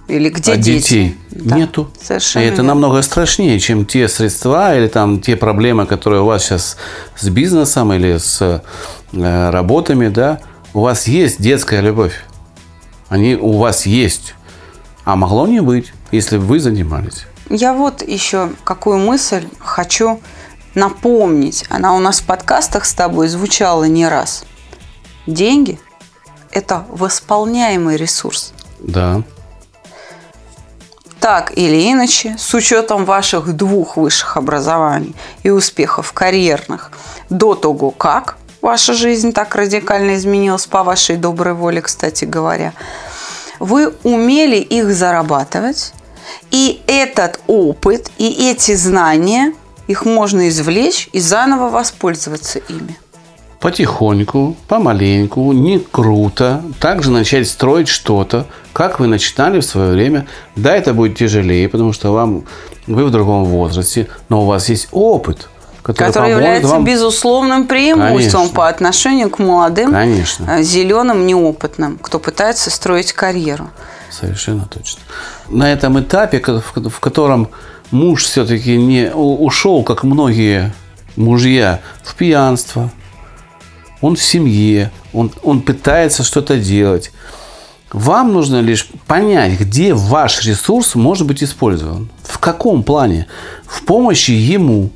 или 0.07 0.29
где 0.29 0.53
а 0.53 0.57
дети? 0.57 0.77
детей 0.77 1.17
Да, 1.31 1.55
нету. 1.55 1.89
Совершенно 2.01 2.43
И 2.43 2.45
это 2.47 2.57
верно. 2.57 2.69
намного 2.69 3.01
страшнее, 3.01 3.59
чем 3.59 3.85
те 3.85 4.07
средства 4.07 4.77
или 4.77 4.87
там 4.87 5.19
те 5.19 5.35
проблемы, 5.35 5.85
которые 5.85 6.21
у 6.21 6.25
вас 6.25 6.43
сейчас 6.43 6.77
с 7.15 7.27
бизнесом 7.29 7.91
или 7.93 8.17
с 8.17 8.61
э, 9.13 9.49
работами, 9.49 10.09
да. 10.09 10.39
У 10.73 10.81
вас 10.81 11.07
есть 11.07 11.41
детская 11.41 11.81
любовь. 11.81 12.23
Они 13.09 13.35
у 13.35 13.57
вас 13.57 13.85
есть. 13.85 14.35
А 15.05 15.15
могло 15.15 15.47
не 15.47 15.61
быть, 15.61 15.93
если 16.11 16.37
бы 16.37 16.45
вы 16.45 16.59
занимались. 16.59 17.25
Я 17.49 17.73
вот 17.73 18.01
еще 18.01 18.51
какую 18.63 18.97
мысль 18.97 19.47
хочу 19.59 20.19
напомнить. 20.73 21.65
Она 21.69 21.95
у 21.95 21.99
нас 21.99 22.19
в 22.19 22.25
подкастах 22.25 22.85
с 22.85 22.93
тобой 22.93 23.27
звучала 23.27 23.85
не 23.85 24.07
раз. 24.07 24.45
Деньги– 25.27 25.79
это 26.51 26.85
восполняемый 26.89 27.97
ресурс. 27.97 28.53
Да. 28.79 29.23
Так 31.19 31.57
или 31.57 31.91
иначе, 31.91 32.35
с 32.37 32.53
учетом 32.53 33.05
ваших 33.05 33.53
двух 33.53 33.97
высших 33.97 34.37
образований 34.37 35.15
и 35.43 35.49
успехов 35.49 36.13
карьерных, 36.13 36.91
до 37.29 37.55
того, 37.55 37.91
как 37.91 38.37
ваша 38.61 38.93
жизнь 38.93 39.33
так 39.33 39.55
радикально 39.55 40.15
изменилась 40.15 40.67
по 40.67 40.83
вашей 40.83 41.17
доброй 41.17 41.53
воле, 41.53 41.81
кстати 41.81 42.25
говоря, 42.25 42.73
вы 43.59 43.93
умели 44.03 44.57
их 44.57 44.93
зарабатывать, 44.93 45.93
и 46.51 46.81
этот 46.87 47.39
опыт, 47.47 48.11
и 48.17 48.49
эти 48.51 48.75
знания, 48.75 49.53
их 49.87 50.05
можно 50.05 50.49
извлечь 50.49 51.09
и 51.13 51.19
заново 51.19 51.69
воспользоваться 51.69 52.59
ими. 52.59 52.97
Потихоньку, 53.59 54.55
помаленьку, 54.67 55.51
не 55.53 55.79
круто. 55.79 56.61
Также 56.79 57.09
начать 57.11 57.47
строить 57.47 57.87
что-то, 57.87 58.45
как 58.73 58.99
вы 58.99 59.07
начинали 59.07 59.59
в 59.59 59.65
свое 59.65 59.91
время. 59.91 60.27
Да, 60.55 60.75
это 60.75 60.93
будет 60.93 61.17
тяжелее, 61.17 61.67
потому 61.69 61.93
что 61.93 62.11
вам 62.11 62.43
вы 62.87 63.05
в 63.05 63.11
другом 63.11 63.45
возрасте, 63.45 64.07
но 64.29 64.43
у 64.43 64.45
вас 64.45 64.69
есть 64.69 64.89
опыт, 64.91 65.49
который, 65.81 66.07
который 66.07 66.31
является 66.31 66.69
вам. 66.69 66.83
безусловным 66.83 67.67
преимуществом 67.67 68.41
Конечно. 68.41 68.55
по 68.55 68.67
отношению 68.67 69.29
к 69.29 69.39
молодым, 69.39 69.91
Конечно. 69.91 70.45
э, 70.59 70.63
зеленым, 70.63 71.25
неопытным, 71.25 71.97
кто 71.99 72.19
пытается 72.19 72.69
строить 72.69 73.13
карьеру. 73.13 73.69
Совершенно 74.11 74.65
точно. 74.65 75.01
На 75.49 75.71
этом 75.71 75.99
этапе, 75.99 76.39
в 76.39 76.99
котором 76.99 77.49
муж 77.91 78.25
все-таки 78.25 78.77
не 78.77 79.11
ушел, 79.13 79.83
как 79.83 80.03
многие 80.03 80.73
мужья, 81.15 81.81
в 82.03 82.15
пьянство, 82.15 82.91
он 84.01 84.15
в 84.15 84.23
семье, 84.23 84.91
он, 85.13 85.31
он 85.43 85.61
пытается 85.61 86.23
что-то 86.23 86.57
делать. 86.57 87.11
Вам 87.91 88.33
нужно 88.33 88.59
лишь 88.59 88.89
понять, 89.07 89.59
где 89.59 89.93
ваш 89.93 90.43
ресурс 90.45 90.95
может 90.95 91.25
быть 91.27 91.43
использован. 91.43 92.09
В 92.23 92.39
каком 92.39 92.83
плане? 92.83 93.27
В 93.65 93.83
помощи 93.83 94.31
ему. 94.31 94.89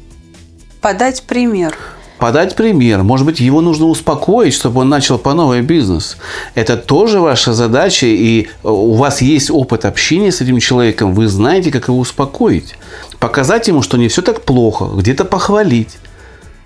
Подать 0.81 1.23
пример. 1.23 1.77
Подать 2.19 2.55
пример. 2.57 3.03
Может 3.03 3.25
быть, 3.25 3.39
его 3.39 3.61
нужно 3.61 3.85
успокоить, 3.85 4.53
чтобы 4.53 4.81
он 4.81 4.89
начал 4.89 5.17
по 5.17 5.33
новой 5.33 5.61
бизнес. 5.61 6.17
Это 6.53 6.75
тоже 6.75 7.21
ваша 7.21 7.53
задача, 7.53 8.07
и 8.07 8.41
э, 8.41 8.47
у 8.63 8.95
вас 8.95 9.21
есть 9.21 9.49
опыт 9.49 9.85
общения 9.85 10.33
с 10.33 10.41
этим 10.41 10.59
человеком. 10.59 11.13
Вы 11.13 11.29
знаете, 11.29 11.71
как 11.71 11.87
его 11.87 11.97
успокоить. 11.97 12.75
Показать 13.19 13.69
ему, 13.69 13.81
что 13.81 13.97
не 13.97 14.09
все 14.09 14.21
так 14.21 14.41
плохо, 14.41 14.89
где-то 14.97 15.23
похвалить, 15.23 15.97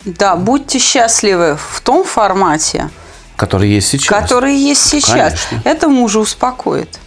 Да, 0.05 0.36
будьте 0.36 0.79
счастливы 0.79 1.57
в 1.57 1.81
том 1.81 2.03
формате, 2.03 2.89
который 3.36 3.69
есть 3.69 3.88
сейчас. 3.88 4.22
который 4.22 4.55
есть 4.55 4.86
сейчас. 4.86 5.48
Конечно. 5.50 5.62
Это 5.69 5.89
мужа 5.89 6.19
успокоит. 6.19 7.00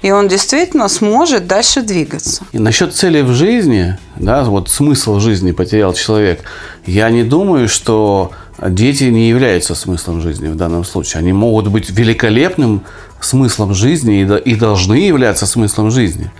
И 0.00 0.12
он 0.12 0.28
действительно 0.28 0.88
сможет 0.88 1.46
дальше 1.46 1.82
двигаться. 1.82 2.44
И 2.52 2.58
насчет 2.58 2.94
цели 2.94 3.20
в 3.20 3.32
жизни, 3.32 3.98
да, 4.16 4.44
вот 4.44 4.68
смысл 4.68 5.18
жизни 5.18 5.50
потерял 5.50 5.92
человек, 5.92 6.42
я 6.86 7.10
не 7.10 7.24
думаю, 7.24 7.68
что 7.68 8.30
дети 8.64 9.04
не 9.04 9.28
являются 9.28 9.74
смыслом 9.74 10.20
жизни 10.20 10.48
в 10.48 10.56
данном 10.56 10.84
случае. 10.84 11.18
Они 11.18 11.32
могут 11.32 11.68
быть 11.68 11.90
великолепным 11.90 12.84
смыслом 13.20 13.74
жизни 13.74 14.22
и, 14.22 14.50
и 14.50 14.54
должны 14.54 14.94
являться 14.94 15.46
смыслом 15.46 15.90
жизни. 15.90 16.30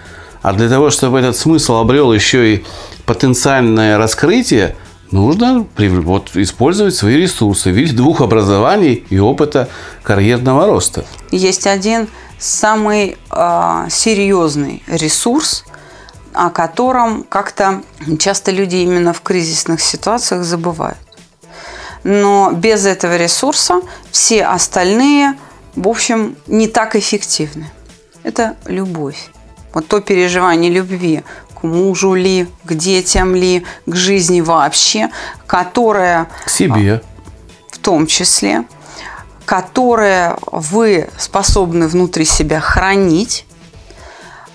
А 0.41 0.53
для 0.53 0.69
того, 0.69 0.91
чтобы 0.91 1.19
этот 1.19 1.37
смысл 1.37 1.75
обрел 1.75 2.13
еще 2.13 2.55
и 2.55 2.65
потенциальное 3.07 3.99
раскрытие, 3.99 4.77
нужно 5.11 5.67
вот, 5.77 6.37
использовать 6.37 6.95
свои 6.95 7.17
ресурсы 7.17 7.71
в 7.71 7.75
виде 7.75 7.95
двух 7.95 8.21
образований 8.21 9.05
и 9.11 9.19
опыта 9.19 9.69
карьерного 10.03 10.67
роста. 10.67 11.05
Есть 11.31 11.67
один 11.67 12.09
самый 12.39 13.17
э, 13.31 13.87
серьезный 13.91 14.83
ресурс, 14.87 15.65
о 16.33 16.51
котором 16.51 17.25
как-то 17.25 17.83
часто 18.19 18.53
люди 18.53 18.77
именно 18.77 19.13
в 19.13 19.23
кризисных 19.23 19.81
ситуациях 19.81 20.45
забывают. 20.45 20.99
Но 22.05 22.53
без 22.53 22.87
этого 22.87 23.17
ресурса 23.17 23.81
все 24.11 24.45
остальные, 24.45 25.35
в 25.75 25.89
общем, 25.89 26.37
не 26.47 26.69
так 26.69 26.95
эффективны. 26.97 27.71
Это 28.23 28.57
любовь. 28.67 29.31
Вот 29.75 29.89
то 29.89 30.01
переживание 30.01 30.71
любви 30.71 31.23
к 31.61 31.63
мужу 31.63 32.15
ли, 32.15 32.49
к 32.65 32.75
детям 32.75 33.35
ли, 33.35 33.65
к 33.87 33.95
жизни 33.95 34.41
вообще, 34.41 35.11
которое 35.47 36.29
К 36.45 36.51
себе. 36.51 37.03
в 37.71 37.79
том 37.79 38.07
числе, 38.07 38.65
которое 39.45 40.37
вы 40.47 41.09
способны 41.19 41.89
внутри 41.89 42.25
себя 42.25 42.61
хранить, 42.61 43.47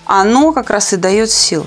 оно 0.06 0.52
как 0.52 0.70
раз 0.70 0.92
и 0.92 0.96
дает 0.96 1.30
силы. 1.30 1.66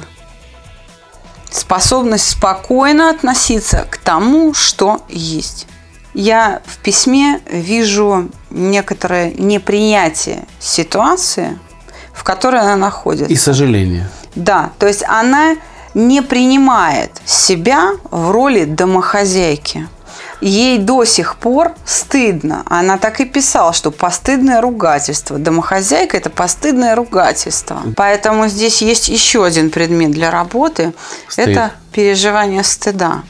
Способность 1.50 2.30
спокойно 2.30 3.10
относиться 3.10 3.88
к 3.90 3.98
тому, 3.98 4.54
что 4.54 5.02
есть. 5.10 5.68
Я 6.14 6.62
в 6.66 6.78
письме 6.78 7.42
вижу 7.50 8.30
некоторое 8.50 9.32
неприятие 9.34 10.46
ситуации, 10.60 11.58
в 12.14 12.24
которой 12.24 12.62
она 12.62 12.76
находится. 12.76 13.32
И 13.32 13.36
сожаление. 13.36 14.10
Да, 14.38 14.72
то 14.78 14.88
есть 14.88 15.04
она 15.04 15.56
не 15.94 16.22
принимает 16.22 17.12
себя 17.26 17.94
в 18.12 18.32
роли 18.32 18.66
домохозяйки. 18.66 19.88
Ей 20.40 20.78
до 20.78 21.04
сих 21.04 21.38
пор 21.38 21.74
стыдно. 21.84 22.62
Она 22.68 23.00
так 23.00 23.20
и 23.20 23.26
писала, 23.26 23.74
что 23.74 23.90
постыдное 23.90 24.62
ругательство. 24.62 25.40
Домохозяйка– 25.40 26.16
это 26.18 26.30
постыдное 26.30 26.96
ругательство. 26.96 27.82
Поэтому 27.96 28.48
здесь 28.48 28.84
есть 28.84 29.10
еще 29.10 29.44
один 29.44 29.72
предмет 29.72 30.12
для 30.12 30.30
работы. 30.30 30.94
Стыд. 31.28 31.48
Это 31.48 31.72
переживание 31.92 32.64
стыда. 32.64 33.24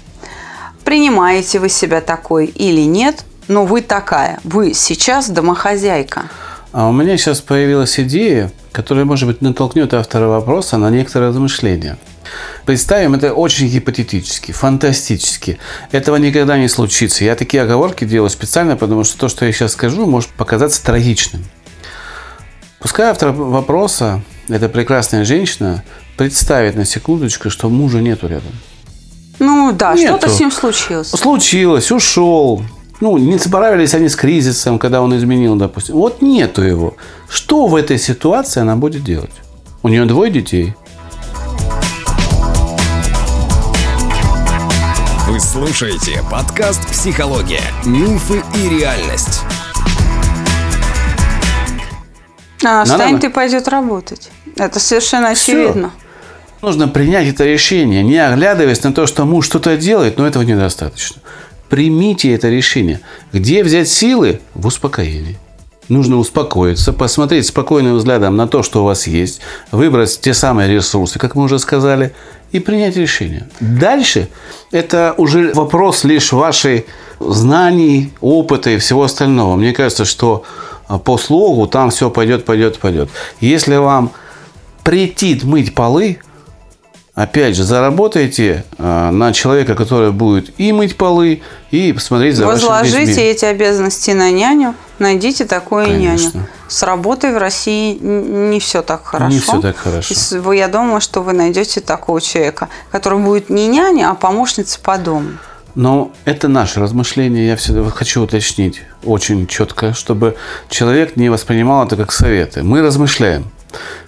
Принимаете 0.84 1.60
вы 1.60 1.70
себя 1.70 2.02
такой 2.02 2.48
или 2.48 2.82
нет, 2.82 3.24
но 3.48 3.66
вы 3.66 3.82
такая. 3.82 4.42
Вы 4.44 4.74
сейчас 4.74 5.30
домохозяйка. 5.30 6.30
А 6.74 6.90
у 6.90 6.92
меня 6.92 7.18
сейчас 7.18 7.40
появилась 7.40 7.98
идея, 8.02 8.52
которая, 8.78 9.06
может 9.06 9.28
быть, 9.28 9.42
натолкнет 9.42 9.92
автора 9.96 10.28
вопроса 10.28 10.78
на 10.78 10.92
некоторые 10.92 11.30
размышления. 11.30 11.98
Представим, 12.64 13.16
это 13.16 13.34
очень 13.34 13.68
гипотетически, 13.68 14.52
фантастически. 14.52 15.58
Этого 15.92 16.18
никогда 16.18 16.60
не 16.60 16.68
случится. 16.68 17.26
Я 17.26 17.34
такие 17.34 17.64
оговорки 17.64 18.06
делаю 18.06 18.30
специально, 18.30 18.78
потому 18.78 19.04
что 19.04 19.18
то, 19.18 19.30
что 19.30 19.46
я 19.46 19.52
сейчас 19.52 19.72
скажу, 19.72 20.06
может 20.06 20.30
показаться 20.30 20.86
трагичным. 20.86 21.44
Пускай 22.80 23.10
автор 23.10 23.32
вопроса, 23.32 24.22
эта 24.48 24.70
прекрасная 24.70 25.26
женщина, 25.26 25.84
представит 26.16 26.76
на 26.76 26.86
секундочку, 26.86 27.50
что 27.50 27.70
мужа 27.70 27.98
нету 27.98 28.28
рядом. 28.28 28.52
Ну 29.40 29.72
да, 29.72 29.98
что-то 29.98 30.30
с 30.30 30.40
ним 30.40 30.52
случилось. 30.52 31.10
Случилось, 31.10 31.92
ушел. 31.92 32.62
Ну, 33.00 33.16
не 33.18 33.38
справились 33.38 33.94
они 33.94 34.10
с 34.10 34.16
кризисом, 34.16 34.80
когда 34.80 35.02
он 35.04 35.16
изменил, 35.16 35.56
допустим. 35.56 35.96
Вот 35.96 36.24
нету 36.24 36.64
его. 36.64 36.96
Что 37.30 37.68
в 37.68 37.76
этой 37.76 38.00
ситуации 38.00 38.62
она 38.62 38.76
будет 38.76 39.04
делать? 39.04 39.34
У 39.84 39.90
нее 39.90 40.06
двое 40.06 40.32
детей. 40.32 40.74
Вы 45.28 45.40
слушаете 45.40 46.24
подкаст 46.32 46.88
«Психология. 46.88 47.62
Мифы 47.86 48.42
и 48.56 48.70
реальность». 48.70 49.42
А, 52.66 52.84
бы. 52.84 53.28
и 53.28 53.30
пойдет 53.30 53.68
работать. 53.68 54.32
Это 54.56 54.80
совершенно 54.80 55.30
очевидно. 55.30 55.92
Нужно 56.64 56.88
принять 56.88 57.28
это 57.28 57.46
решение, 57.46 58.02
не 58.02 58.18
оглядываясь 58.18 58.82
на 58.82 58.92
то, 58.92 59.06
что 59.06 59.26
муж 59.26 59.46
что-то 59.46 59.78
делает, 59.78 60.18
но 60.18 60.26
этого 60.26 60.42
недостаточно. 60.42 61.22
Примите 61.70 62.34
это 62.34 62.50
решение. 62.50 63.02
Где 63.34 63.64
взять 63.64 63.90
силы? 63.90 64.40
В 64.54 64.68
успокоении. 64.68 65.38
Нужно 65.90 66.18
успокоиться, 66.18 66.92
посмотреть 66.92 67.48
спокойным 67.48 67.96
взглядом 67.96 68.36
на 68.36 68.48
то, 68.48 68.62
что 68.62 68.82
у 68.82 68.86
вас 68.86 69.08
есть, 69.08 69.40
выбрать 69.72 70.20
те 70.20 70.34
самые 70.34 70.70
ресурсы, 70.74 71.18
как 71.18 71.36
мы 71.36 71.44
уже 71.44 71.60
сказали, 71.60 72.14
и 72.52 72.60
принять 72.60 72.98
решение. 72.98 73.48
Дальше 73.62 74.28
это 74.72 75.14
уже 75.18 75.54
вопрос 75.54 76.04
лишь 76.04 76.34
вашей 76.34 76.86
знаний, 77.20 78.12
опыта 78.20 78.70
и 78.72 78.78
всего 78.78 79.04
остального. 79.04 79.56
Мне 79.56 79.74
кажется, 79.74 80.04
что 80.04 80.44
а, 80.88 80.98
по 80.98 81.18
слогу 81.18 81.68
там 81.68 81.90
все 81.90 82.10
пойдет, 82.10 82.46
пойдет, 82.46 82.80
пойдет. 82.80 83.10
Если 83.40 83.76
вам 83.76 84.12
претит 84.84 85.44
мыть 85.44 85.74
полы, 85.74 86.20
опять 87.18 87.56
же, 87.56 87.64
заработайте 87.64 88.64
а, 88.78 89.12
на 89.12 89.34
человека, 89.34 89.74
который 89.74 90.12
будет 90.12 90.52
и 90.60 90.72
мыть 90.72 90.96
полы, 90.96 91.42
и 91.72 91.94
смотреть 91.98 92.36
за 92.36 92.46
вашими 92.46 92.70
Возложите 92.70 93.06
детьми. 93.08 93.24
эти 93.24 93.46
обязанности 93.46 94.12
на 94.12 94.30
няню, 94.30 94.76
найдите 95.00 95.46
такую 95.46 95.88
Конечно. 95.88 96.38
няню. 96.38 96.48
С 96.68 96.84
работой 96.84 97.34
в 97.34 97.38
России 97.38 97.98
не 98.00 98.60
все 98.60 98.84
так 98.84 99.04
хорошо. 99.04 99.34
Не 99.34 99.40
всё 99.40 99.60
так 99.60 99.78
хорошо. 99.78 100.54
Я 100.54 100.68
думаю, 100.68 101.02
что 101.02 101.22
вы 101.22 101.34
найдете 101.34 101.82
такого 101.82 102.22
человека, 102.22 102.70
который 102.92 103.18
будет 103.18 103.50
не 103.50 103.68
няня, 103.68 104.12
а 104.12 104.14
помощница 104.14 104.80
по 104.80 105.00
дому. 105.00 105.30
Но 105.74 106.12
это 106.26 106.48
наше 106.48 106.80
размышление, 106.80 107.48
я 107.48 107.56
всегда 107.56 107.90
хочу 107.90 108.22
уточнить 108.22 108.82
очень 109.04 109.48
четко, 109.48 109.94
чтобы 109.94 110.36
человек 110.70 111.16
не 111.16 111.30
воспринимал 111.30 111.86
это 111.88 111.96
как 111.96 112.12
советы. 112.12 112.62
Мы 112.62 112.84
размышляем. 112.84 113.46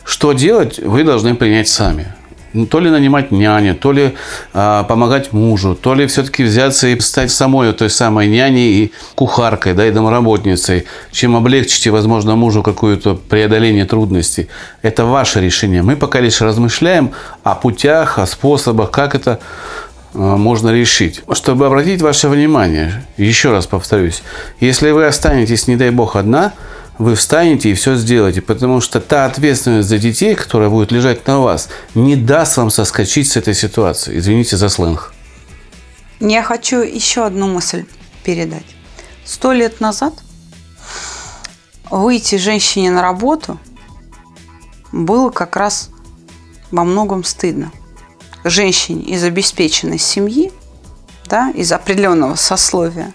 Что 0.04 0.34
делать, 0.34 0.78
вы 0.80 1.04
должны 1.04 1.34
принять 1.34 1.70
сами. 1.70 2.14
Ну, 2.54 2.66
То 2.66 2.80
ли 2.80 2.90
нанимать 2.90 3.32
няню, 3.32 3.76
то 3.76 3.92
ли 3.92 4.16
а, 4.54 4.84
помогать 4.84 5.34
мужу, 5.34 5.76
то 5.76 5.94
ли 5.94 6.08
все-таки 6.08 6.44
взяться 6.44 6.88
и 6.88 7.00
стать 7.00 7.32
самой 7.32 7.74
той 7.74 7.90
самой 7.90 8.28
няней 8.28 8.84
и 8.84 8.92
кухаркой, 9.16 9.74
да, 9.74 9.86
и 9.86 9.92
домработницей, 9.92 10.86
чем 11.12 11.36
облегчите, 11.36 11.92
возможно, 11.92 12.36
мужу 12.36 12.64
какое-то 12.64 13.14
преодоление 13.14 13.86
трудностей. 13.86 14.48
Это 14.82 15.06
ваше 15.06 15.42
решение. 15.42 15.84
Мы 15.84 15.96
пока 15.96 16.22
лишь 16.22 16.42
размышляем 16.42 17.12
о 17.44 17.54
путях, 17.54 18.18
о 18.18 18.26
способах, 18.26 18.90
как 18.90 19.14
это 19.14 19.40
э, 20.16 20.18
можно 20.18 20.72
решить. 20.72 21.22
Чтобы 21.34 21.68
обратить 21.68 22.02
ваше 22.02 22.30
внимание, 22.30 23.04
еще 23.18 23.52
раз 23.52 23.68
повторюсь, 23.68 24.24
если 24.60 24.90
вы 24.90 25.06
останетесь, 25.06 25.68
не 25.68 25.76
дай 25.76 25.92
бог, 25.92 26.16
одна, 26.16 26.54
вы 27.00 27.16
встанете 27.16 27.72
и 27.72 27.74
все 27.74 27.96
сделаете, 27.96 28.42
потому 28.42 28.82
что 28.82 29.00
та 29.00 29.26
ответственность 29.26 29.88
за 29.88 29.98
детей, 29.98 30.36
которая 30.36 30.70
будет 30.70 30.92
лежать 30.92 31.26
на 31.26 31.40
вас, 31.40 31.70
не 31.96 32.18
даст 32.18 32.58
вам 32.58 32.70
соскочить 32.70 33.32
с 33.32 33.38
этой 33.38 33.56
ситуации. 33.56 34.20
Извините 34.20 34.58
за 34.58 34.68
сленг. 34.68 35.14
Я 36.20 36.44
хочу 36.44 36.82
еще 36.82 37.26
одну 37.26 37.48
мысль 37.48 37.86
передать. 38.24 38.66
Сто 39.24 39.54
лет 39.54 39.80
назад 39.80 40.14
выйти 41.90 42.36
женщине 42.36 42.92
на 42.92 43.02
работу 43.02 43.58
было 44.92 45.30
как 45.30 45.56
раз 45.56 45.90
во 46.70 46.84
многом 46.84 47.24
стыдно. 47.24 47.72
Женщине 48.44 49.04
из 49.04 49.24
обеспеченной 49.24 50.00
семьи, 50.00 50.52
да, 51.30 51.52
из 51.52 51.72
определенного 51.72 52.36
сословия, 52.36 53.14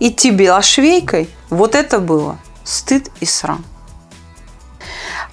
идти 0.00 0.30
белошвейкой, 0.32 1.28
вот 1.48 1.76
это 1.76 2.00
было 2.00 2.38
стыд 2.64 3.10
и 3.20 3.26
срам. 3.26 3.64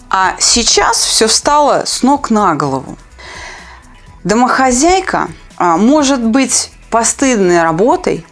А 0.10 0.36
сейчас 0.40 1.04
все 1.04 1.28
встало 1.28 1.84
с 1.86 2.04
ног 2.04 2.30
на 2.30 2.56
голову. 2.56 2.98
Домохозяйка 4.24 5.30
а, 5.58 5.78
может 5.78 6.24
быть 6.24 6.72
постыдной 6.90 7.62
работой, 7.62 8.26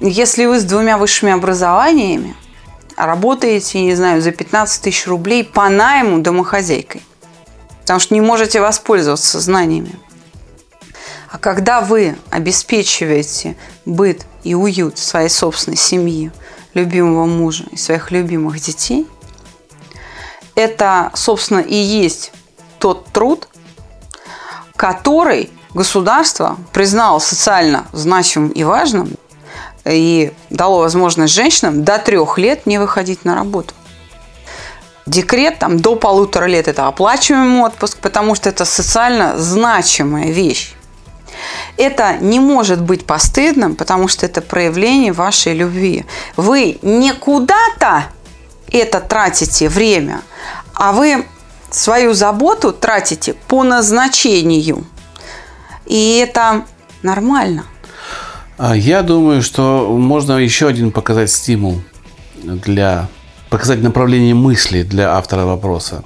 если 0.00 0.46
вы 0.46 0.60
с 0.60 0.64
двумя 0.64 0.98
высшими 0.98 1.32
образованиями 1.32 2.36
работаете, 2.96 3.80
не 3.80 3.94
знаю, 3.94 4.22
за 4.22 4.32
15 4.32 4.82
тысяч 4.82 5.06
рублей 5.06 5.44
по 5.44 5.68
найму 5.68 6.18
домохозяйкой. 6.20 7.02
Потому 7.80 8.00
что 8.00 8.14
не 8.14 8.20
можете 8.20 8.60
воспользоваться 8.60 9.40
знаниями. 9.40 9.98
А 11.30 11.38
когда 11.38 11.80
вы 11.80 12.16
обеспечиваете 12.30 13.56
быт 13.84 14.24
и 14.44 14.54
уют 14.54 14.98
своей 14.98 15.28
собственной 15.28 15.76
семьи, 15.76 16.32
любимого 16.78 17.26
мужа 17.26 17.64
и 17.70 17.76
своих 17.76 18.10
любимых 18.10 18.60
детей, 18.60 19.06
это, 20.54 21.10
собственно, 21.14 21.60
и 21.60 21.76
есть 21.76 22.32
тот 22.78 23.06
труд, 23.12 23.48
который 24.76 25.50
государство 25.74 26.56
признало 26.72 27.18
социально 27.18 27.86
значимым 27.92 28.50
и 28.50 28.64
важным 28.64 29.10
и 29.84 30.32
дало 30.50 30.80
возможность 30.80 31.34
женщинам 31.34 31.84
до 31.84 31.98
трех 31.98 32.38
лет 32.38 32.66
не 32.66 32.78
выходить 32.78 33.24
на 33.24 33.34
работу. 33.34 33.74
Декрет 35.06 35.58
там 35.58 35.80
до 35.80 35.96
полутора 35.96 36.44
лет– 36.44 36.68
это 36.68 36.86
оплачиваемый 36.86 37.62
отпуск, 37.62 37.98
потому 37.98 38.34
что 38.34 38.50
это 38.50 38.64
социально 38.64 39.38
значимая 39.38 40.30
вещь. 40.32 40.74
Это 41.76 42.18
не 42.20 42.40
может 42.40 42.80
быть 42.80 43.06
постыдным, 43.06 43.76
потому 43.76 44.08
что 44.08 44.26
это 44.26 44.40
проявление 44.40 45.12
вашей 45.12 45.54
любви. 45.54 46.04
Вы 46.36 46.78
не 46.82 47.12
куда-то 47.12 48.06
это 48.70 49.00
тратите 49.00 49.68
время, 49.68 50.20
а 50.74 50.92
вы 50.92 51.24
свою 51.70 52.14
заботу 52.14 52.72
тратите 52.72 53.34
по 53.34 53.62
назначению. 53.62 54.84
И 55.86 56.18
это 56.18 56.64
нормально. 57.02 57.64
А 58.58 58.76
Я 58.76 59.02
думаю, 59.02 59.42
что 59.42 59.96
можно 59.96 60.32
еще 60.38 60.66
один 60.66 60.90
показать 60.90 61.30
стимул 61.30 61.80
для 62.42 63.08
показать 63.50 63.82
направление 63.82 64.34
мысли 64.34 64.82
для 64.82 65.16
автора 65.16 65.44
вопроса. 65.44 66.04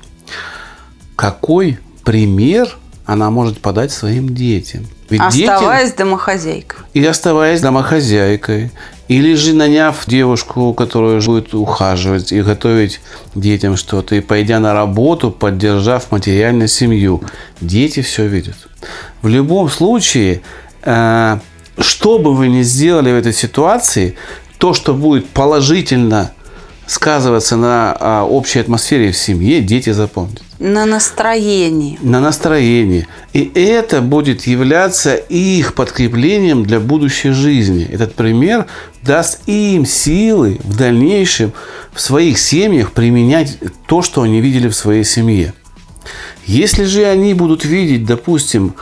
Какой 1.17 1.79
пример 2.05 2.77
она 3.05 3.31
может 3.31 3.61
подать 3.61 3.91
своим 3.91 4.35
детям? 4.35 4.87
Ведь 5.13 5.21
дети- 5.29 5.45
Оставаясь 5.45 5.93
домохозяйкой. 5.93 6.79
и 6.95 7.05
оставаясь 7.05 7.61
домохозяйкой, 7.61 8.71
или 9.09 9.35
же 9.35 9.53
наняв 9.53 10.07
девушку, 10.07 10.73
которая 10.73 11.21
будет 11.21 11.53
ухаживать 11.53 12.33
и 12.33 12.41
готовить 12.41 13.01
детям 13.35 13.77
что-то, 13.77 14.15
и 14.15 14.21
пойдя 14.21 14.59
на 14.59 14.73
работу, 14.73 15.31
поддержав 15.31 16.11
материально 16.11 16.67
семью. 16.67 17.23
Дети 17.61 18.01
все 18.01 18.27
видят. 18.27 18.57
В 19.21 19.29
любом 19.29 19.69
случае, 19.69 20.41
э, 20.83 21.39
что 21.79 22.19
бы 22.19 22.35
вы 22.35 22.49
ни 22.49 22.63
сделали 22.63 23.13
в 23.13 23.17
этой 23.17 23.35
ситуации, 23.35 24.17
то, 24.57 24.73
что 24.73 24.95
будет 24.95 25.29
положительно 25.29 26.33
сказываться 26.87 27.57
на 27.57 27.97
а, 28.01 28.25
общей 28.25 28.61
атмосфере 28.61 29.13
в 29.13 29.17
семье, 29.17 29.61
дети 29.61 29.91
запомнят 29.91 30.43
На 30.63 30.87
настроении. 30.87 31.99
на 32.03 32.21
настроение. 32.21 33.09
И 33.33 33.51
это 33.53 34.01
будет 34.01 34.47
являться 34.47 35.17
их 35.17 35.75
подкреплением 35.75 36.63
для 36.63 36.79
будущей 36.79 37.31
жизни. 37.31 37.85
Этот 37.85 38.15
пример 38.15 38.67
даст 39.03 39.41
им 39.49 39.85
силы 39.85 40.61
в 40.63 40.77
дальнейшем 40.77 41.53
в 41.93 42.01
своих 42.01 42.39
семьях 42.39 42.93
применять 42.93 43.59
то, 43.89 44.03
что 44.03 44.23
они 44.23 44.41
видели 44.41 44.69
в 44.69 44.77
своей 44.77 45.03
семье. 45.03 45.53
Если 46.47 46.85
же 46.85 47.07
они 47.07 47.35
будут 47.35 47.65
видеть, 47.65 48.05
допустим, 48.05 48.77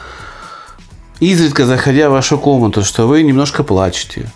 изредка 1.18 1.64
заходя 1.64 2.10
в 2.10 2.12
вашу 2.12 2.36
комнату, 2.36 2.84
что 2.84 3.08
вы 3.08 3.22
немножко 3.22 3.62
плачете, 3.62 4.30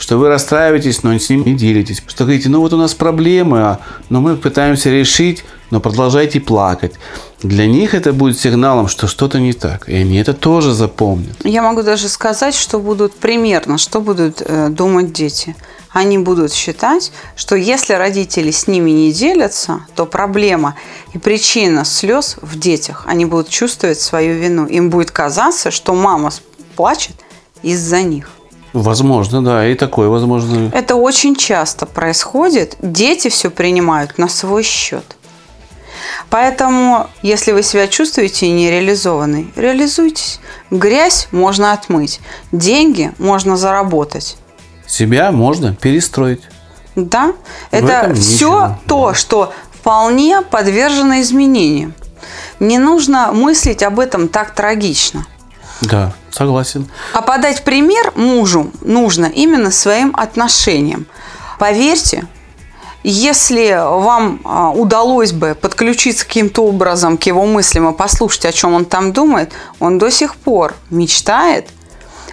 что 0.00 0.16
вы 0.16 0.28
расстраиваетесь, 0.28 1.02
но 1.02 1.16
с 1.16 1.28
ним 1.28 1.44
не 1.44 1.54
делитесь. 1.54 2.02
Что 2.06 2.24
говорите, 2.24 2.48
ну 2.48 2.60
вот 2.60 2.72
у 2.72 2.76
нас 2.76 2.94
проблемы, 2.94 3.60
а, 3.60 3.80
но 4.08 4.20
мы 4.20 4.36
пытаемся 4.36 4.88
решить, 4.90 5.44
но 5.70 5.78
продолжайте 5.78 6.40
плакать. 6.40 6.94
Для 7.42 7.66
них 7.66 7.94
это 7.94 8.12
будет 8.12 8.38
сигналом, 8.38 8.88
что 8.88 9.06
что-то 9.06 9.38
не 9.38 9.52
так. 9.52 9.88
И 9.88 9.94
они 9.94 10.16
это 10.16 10.32
тоже 10.32 10.72
запомнят. 10.72 11.36
Я 11.44 11.62
могу 11.62 11.82
даже 11.82 12.08
сказать, 12.08 12.54
что 12.54 12.78
будут 12.78 13.14
примерно, 13.14 13.76
что 13.76 14.00
будут 14.00 14.42
э, 14.42 14.68
думать 14.70 15.12
дети. 15.12 15.54
Они 15.90 16.16
будут 16.18 16.52
считать, 16.52 17.12
что 17.36 17.54
если 17.54 17.92
родители 17.92 18.50
с 18.50 18.66
ними 18.66 18.90
не 18.90 19.12
делятся, 19.12 19.80
то 19.94 20.06
проблема 20.06 20.76
и 21.12 21.18
причина 21.18 21.84
слез 21.84 22.36
в 22.40 22.58
детях. 22.58 23.04
Они 23.06 23.26
будут 23.26 23.50
чувствовать 23.50 24.00
свою 24.00 24.34
вину. 24.34 24.66
Им 24.66 24.88
будет 24.88 25.10
казаться, 25.10 25.70
что 25.70 25.94
мама 25.94 26.30
плачет 26.74 27.16
из-за 27.62 28.02
них. 28.02 28.30
Возможно, 28.72 29.42
да, 29.42 29.66
и 29.66 29.74
такое 29.74 30.08
возможно. 30.08 30.70
Это 30.72 30.94
очень 30.94 31.34
часто 31.34 31.86
происходит. 31.86 32.76
Дети 32.80 33.28
все 33.28 33.50
принимают 33.50 34.18
на 34.18 34.28
свой 34.28 34.62
счет. 34.62 35.16
Поэтому, 36.28 37.08
если 37.22 37.52
вы 37.52 37.62
себя 37.62 37.88
чувствуете 37.88 38.48
нереализованной, 38.50 39.52
реализуйтесь. 39.56 40.40
Грязь 40.70 41.28
можно 41.32 41.72
отмыть, 41.72 42.20
деньги 42.52 43.12
можно 43.18 43.56
заработать. 43.56 44.36
Себя 44.86 45.32
можно 45.32 45.74
перестроить. 45.74 46.42
Да, 46.94 47.32
это 47.70 48.14
все 48.14 48.78
то, 48.86 49.14
что 49.14 49.52
вполне 49.72 50.42
подвержено 50.42 51.20
изменениям. 51.20 51.94
Не 52.58 52.78
нужно 52.78 53.32
мыслить 53.32 53.82
об 53.82 53.98
этом 53.98 54.28
так 54.28 54.54
трагично. 54.54 55.26
Да, 55.82 56.12
согласен. 56.30 56.88
А 57.14 57.22
подать 57.22 57.64
пример 57.64 58.12
мужу 58.14 58.70
нужно 58.82 59.26
именно 59.26 59.70
своим 59.70 60.14
отношением. 60.16 61.06
Поверьте, 61.58 62.26
если 63.02 63.78
вам 63.82 64.40
а, 64.44 64.70
удалось 64.70 65.32
бы 65.32 65.54
подключиться 65.58 66.26
каким-то 66.26 66.64
образом 66.66 67.16
к 67.16 67.22
его 67.24 67.46
мыслям 67.46 67.88
и 67.92 67.96
послушать, 67.96 68.44
о 68.46 68.52
чем 68.52 68.74
он 68.74 68.84
там 68.84 69.12
думает, 69.12 69.52
он 69.78 69.98
до 69.98 70.10
сих 70.10 70.36
пор 70.36 70.74
мечтает 70.90 71.68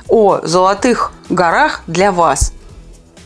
о 0.10 0.41
золотых 0.43 1.13
горах 1.29 1.83
для 1.88 2.12
вас. 2.12 2.51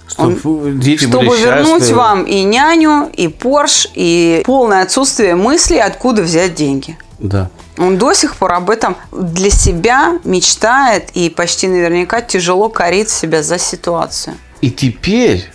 Чтобы 0.08 0.40
Он- 0.44 0.80
дети 0.80 1.06
чтобы 1.08 1.26
были 1.26 1.42
вернуть 1.42 1.80
счастливы. 1.84 1.98
вам 1.98 2.24
и 2.26 2.44
няню, 2.44 3.10
и 3.14 3.28
Порш, 3.28 3.88
и 3.96 4.44
полное 4.46 4.84
отсутствие 4.84 5.36
мыслей, 5.36 5.80
откуда 5.80 6.22
взять 6.22 6.54
деньги. 6.54 6.98
Да. 7.18 7.50
Он 7.78 7.98
до 7.98 8.14
сих 8.14 8.36
пор 8.36 8.54
об 8.54 8.70
этом 8.70 8.96
для 9.12 9.50
себя 9.50 10.20
мечтает 10.24 11.10
и 11.14 11.30
почти 11.30 11.68
наверняка 11.68 12.22
тяжело 12.22 12.70
корит 12.70 13.10
себя 13.10 13.44
за 13.44 13.58
ситуацию. 13.58 14.36
И 14.62 14.70
теперь 14.70 15.50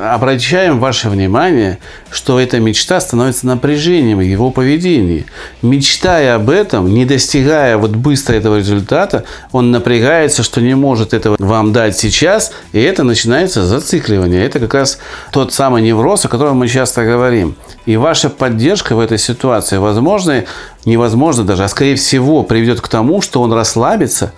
обращаем 0.00 0.78
ваше 0.78 1.08
внимание, 1.08 1.78
что 2.10 2.40
эта 2.40 2.60
мечта 2.60 3.00
становится 3.00 3.46
напряжением 3.46 4.18
в 4.18 4.22
его 4.22 4.50
поведении. 4.50 5.26
Мечтая 5.62 6.36
об 6.36 6.50
этом, 6.50 6.92
не 6.92 7.04
достигая 7.04 7.76
вот 7.76 7.90
быстро 7.90 8.34
этого 8.34 8.58
результата, 8.58 9.24
он 9.52 9.70
напрягается, 9.70 10.42
что 10.42 10.60
не 10.60 10.74
может 10.74 11.14
этого 11.14 11.36
вам 11.38 11.72
дать 11.72 11.96
сейчас, 11.98 12.52
и 12.72 12.80
это 12.80 13.04
начинается 13.04 13.64
зацикливание. 13.64 14.44
Это 14.44 14.60
как 14.60 14.74
раз 14.74 14.98
тот 15.32 15.52
самый 15.52 15.82
невроз, 15.82 16.24
о 16.24 16.28
котором 16.28 16.58
мы 16.58 16.68
часто 16.68 17.04
говорим. 17.04 17.56
И 17.86 17.96
ваша 17.96 18.30
поддержка 18.30 18.94
в 18.94 19.00
этой 19.00 19.18
ситуации, 19.18 19.78
возможно, 19.78 20.44
невозможно 20.84 21.44
даже, 21.44 21.64
а 21.64 21.68
скорее 21.68 21.96
всего 21.96 22.42
приведет 22.42 22.80
к 22.80 22.88
тому, 22.88 23.20
что 23.22 23.42
он 23.42 23.52
расслабится, 23.52 24.32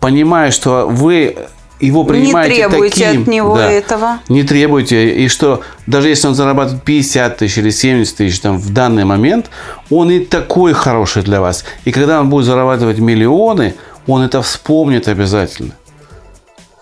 понимая, 0.00 0.50
что 0.50 0.86
вы 0.88 1.36
его 1.80 2.04
принимаете 2.04 2.68
требуете 2.68 3.04
таким, 3.06 3.22
от 3.22 3.28
него 3.28 3.56
да, 3.56 3.70
этого. 3.70 4.18
Не 4.28 4.42
требуйте. 4.42 5.14
И 5.14 5.28
что 5.28 5.62
даже 5.86 6.08
если 6.08 6.26
он 6.26 6.34
зарабатывает 6.34 6.82
50 6.82 7.36
тысяч 7.36 7.58
или 7.58 7.70
70 7.70 8.16
тысяч 8.16 8.40
там, 8.40 8.58
в 8.58 8.72
данный 8.72 9.04
момент, 9.04 9.50
он 9.90 10.10
и 10.10 10.20
такой 10.20 10.72
хороший 10.72 11.22
для 11.22 11.40
вас. 11.40 11.64
И 11.84 11.92
когда 11.92 12.20
он 12.20 12.30
будет 12.30 12.46
зарабатывать 12.46 12.98
миллионы, 12.98 13.74
он 14.06 14.22
это 14.22 14.42
вспомнит 14.42 15.06
обязательно. 15.06 15.72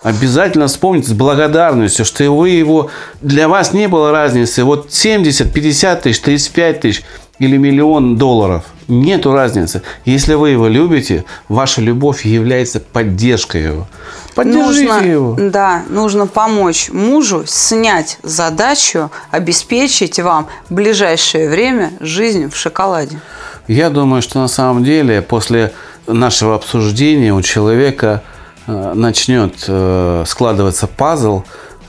Обязательно 0.03 0.67
вспомнит 0.67 1.05
с 1.07 1.11
благодарностью, 1.11 2.05
что 2.05 2.31
вы 2.31 2.49
его... 2.49 2.89
Для 3.21 3.47
вас 3.47 3.73
не 3.73 3.87
было 3.87 4.11
разницы. 4.11 4.63
Вот 4.63 4.93
70, 4.93 5.51
50 5.51 6.01
тысяч, 6.03 6.21
35 6.21 6.79
тысяч 6.79 7.03
или 7.39 7.57
миллион 7.57 8.17
долларов. 8.17 8.63
Нету 8.87 9.33
разницы. 9.33 9.81
Если 10.05 10.33
вы 10.33 10.51
его 10.51 10.67
любите, 10.67 11.25
ваша 11.49 11.81
любовь 11.81 12.25
является 12.25 12.79
поддержкой 12.79 13.63
его. 13.63 13.87
Поддержите 14.33 14.93
нужно, 14.93 15.05
его. 15.05 15.37
Да, 15.39 15.83
нужно 15.89 16.27
помочь 16.27 16.89
мужу 16.91 17.43
снять 17.45 18.19
задачу, 18.23 19.11
обеспечить 19.31 20.19
вам 20.19 20.47
в 20.69 20.73
ближайшее 20.73 21.49
время 21.49 21.91
жизнь 21.99 22.49
в 22.49 22.55
шоколаде. 22.55 23.19
Я 23.67 23.89
думаю, 23.89 24.21
что 24.21 24.39
на 24.39 24.47
самом 24.47 24.83
деле 24.83 25.21
после 25.21 25.73
нашего 26.07 26.55
обсуждения 26.55 27.33
у 27.33 27.41
человека 27.41 28.23
э, 28.65 28.93
начнет 28.93 29.65
э, 29.67 30.23
складываться 30.25 30.87
пазл 30.87 31.43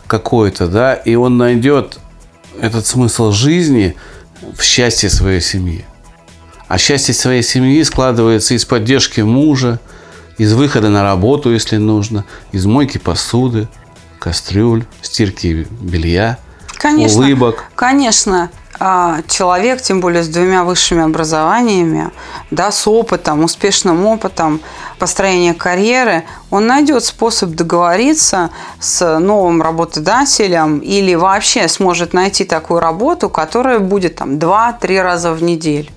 какой-то, 0.08 0.66
да, 0.66 0.94
и 0.94 1.14
он 1.14 1.36
найдет 1.38 1.98
этот 2.60 2.86
смысл 2.86 3.30
жизни 3.30 3.94
в 4.56 4.62
счастье 4.62 5.10
своей 5.10 5.40
семьи. 5.40 5.84
А 6.68 6.78
счастье 6.78 7.14
своей 7.14 7.42
семьи 7.42 7.82
складывается 7.82 8.54
из 8.54 8.64
поддержки 8.64 9.20
мужа, 9.20 9.80
из 10.36 10.52
выхода 10.52 10.88
на 10.90 11.02
работу, 11.02 11.52
если 11.52 11.76
нужно, 11.76 12.24
из 12.52 12.66
мойки 12.66 12.98
посуды, 12.98 13.68
кастрюль, 14.18 14.84
стирки 15.02 15.66
белья, 15.80 16.38
Конечно, 16.76 17.18
улыбок. 17.22 17.64
конечно, 17.74 18.50
человек, 18.78 19.82
тем 19.82 20.00
более 20.00 20.22
с 20.22 20.28
двумя 20.28 20.64
высшими 20.64 21.02
образованиями, 21.02 22.10
да, 22.50 22.70
с 22.70 22.86
опытом, 22.86 23.44
успешным 23.44 24.06
опытом 24.06 24.60
построения 24.98 25.54
карьеры, 25.54 26.24
он 26.50 26.66
найдет 26.66 27.04
способ 27.04 27.50
договориться 27.50 28.50
с 28.78 29.18
новым 29.18 29.62
работодателем 29.62 30.78
или 30.78 31.14
вообще 31.14 31.68
сможет 31.68 32.12
найти 32.12 32.44
такую 32.44 32.80
работу, 32.80 33.28
которая 33.28 33.80
будет 33.80 34.16
там 34.16 34.38
2-3 34.38 35.02
раза 35.02 35.32
в 35.32 35.42
неделю. 35.42 35.88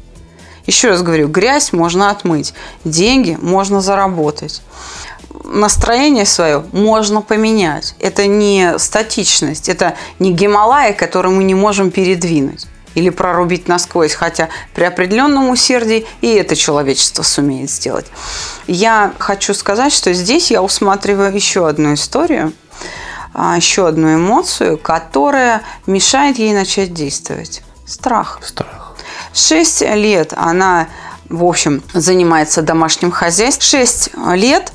Еще 0.65 0.89
раз 0.89 1.01
говорю, 1.01 1.27
грязь 1.27 1.73
можно 1.73 2.11
отмыть, 2.11 2.53
деньги 2.83 3.37
можно 3.41 3.81
заработать. 3.81 4.61
Настроение 5.43 6.25
свое 6.25 6.63
можно 6.71 7.21
поменять. 7.21 7.95
Это 7.99 8.27
не 8.27 8.77
статичность, 8.77 9.69
это 9.69 9.95
не 10.19 10.33
Гималай, 10.33 10.93
который 10.93 11.31
мы 11.31 11.43
не 11.43 11.55
можем 11.55 11.91
передвинуть 11.91 12.67
или 12.95 13.09
прорубить 13.09 13.67
насквозь, 13.67 14.13
хотя 14.13 14.49
при 14.73 14.83
определенном 14.83 15.49
усердии 15.49 16.05
и 16.21 16.27
это 16.27 16.55
человечество 16.55 17.23
сумеет 17.23 17.69
сделать. 17.69 18.05
Я 18.67 19.13
хочу 19.19 19.53
сказать, 19.53 19.93
что 19.93 20.13
здесь 20.13 20.51
я 20.51 20.61
усматриваю 20.61 21.33
еще 21.33 21.67
одну 21.67 21.93
историю, 21.93 22.53
а, 23.33 23.55
еще 23.55 23.87
одну 23.87 24.15
эмоцию, 24.15 24.77
которая 24.77 25.61
мешает 25.85 26.37
ей 26.37 26.53
начать 26.53 26.93
действовать. 26.93 27.61
Страх. 27.85 28.39
Страх. 28.43 28.95
Шесть 29.33 29.81
лет 29.81 30.33
она, 30.35 30.87
в 31.29 31.45
общем, 31.45 31.81
занимается 31.93 32.61
домашним 32.61 33.11
хозяйством. 33.11 33.61
Шесть 33.61 34.09
лет 34.33 34.73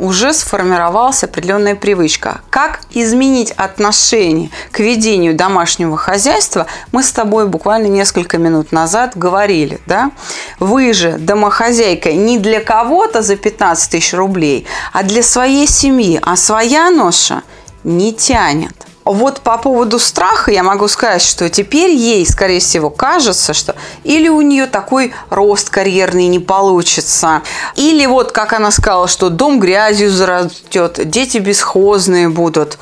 уже 0.00 0.34
сформировалась 0.34 1.24
определенная 1.24 1.74
привычка. 1.74 2.40
Как 2.50 2.80
изменить 2.90 3.52
отношение 3.52 4.50
к 4.70 4.80
ведению 4.80 5.34
домашнего 5.34 5.96
хозяйства, 5.96 6.66
мы 6.92 7.02
с 7.02 7.12
тобой 7.12 7.46
буквально 7.48 7.86
несколько 7.86 8.38
минут 8.38 8.72
назад 8.72 9.16
говорили. 9.16 9.80
Да? 9.86 10.10
Вы 10.58 10.92
же 10.92 11.12
домохозяйка 11.18 12.12
не 12.12 12.38
для 12.38 12.60
кого-то 12.60 13.22
за 13.22 13.36
15 13.36 13.90
тысяч 13.90 14.14
рублей, 14.14 14.66
а 14.92 15.02
для 15.02 15.22
своей 15.22 15.66
семьи. 15.66 16.20
А 16.22 16.36
своя 16.36 16.90
ноша 16.90 17.42
не 17.84 18.12
тянет. 18.12 18.74
Вот 19.04 19.40
по 19.40 19.58
поводу 19.58 19.98
страха 19.98 20.52
я 20.52 20.62
могу 20.62 20.86
сказать, 20.86 21.22
что 21.22 21.48
теперь 21.48 21.90
ей, 21.90 22.24
скорее 22.24 22.60
всего, 22.60 22.88
кажется, 22.88 23.52
что 23.52 23.74
или 24.04 24.28
у 24.28 24.40
нее 24.42 24.66
такой 24.66 25.12
рост 25.28 25.70
карьерный 25.70 26.28
не 26.28 26.38
получится, 26.38 27.42
или 27.74 28.06
вот, 28.06 28.30
как 28.30 28.52
она 28.52 28.70
сказала, 28.70 29.08
что 29.08 29.28
дом 29.28 29.58
грязью 29.58 30.10
зарастет, 30.10 31.00
дети 31.08 31.38
бесхозные 31.38 32.28
будут. 32.28 32.78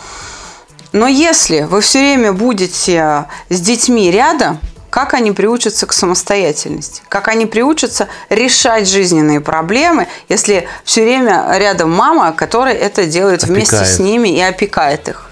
Но 0.93 1.07
если 1.07 1.63
вы 1.63 1.81
все 1.81 2.01
время 2.01 2.33
будете 2.33 3.27
с 3.49 3.61
детьми 3.61 4.11
рядом, 4.11 4.59
как 4.91 5.15
они 5.15 5.33
приучатся 5.33 5.87
к 5.87 5.93
самостоятельности, 5.93 7.03
как 7.09 7.29
они 7.29 7.47
приучатся 7.47 8.09
решать 8.29 8.89
жизненные 8.89 9.41
проблемы, 9.41 10.09
если 10.29 10.69
все 10.85 11.05
время 11.05 11.47
рядом 11.57 11.93
мама, 11.93 12.33
которая 12.33 12.75
это 12.75 13.07
делает 13.07 13.45
вместе 13.45 13.77
Опекает. 13.77 13.97
с 13.97 13.99
ними 14.01 14.29
и 14.29 14.41
опекает 14.41 15.09
их. 15.09 15.30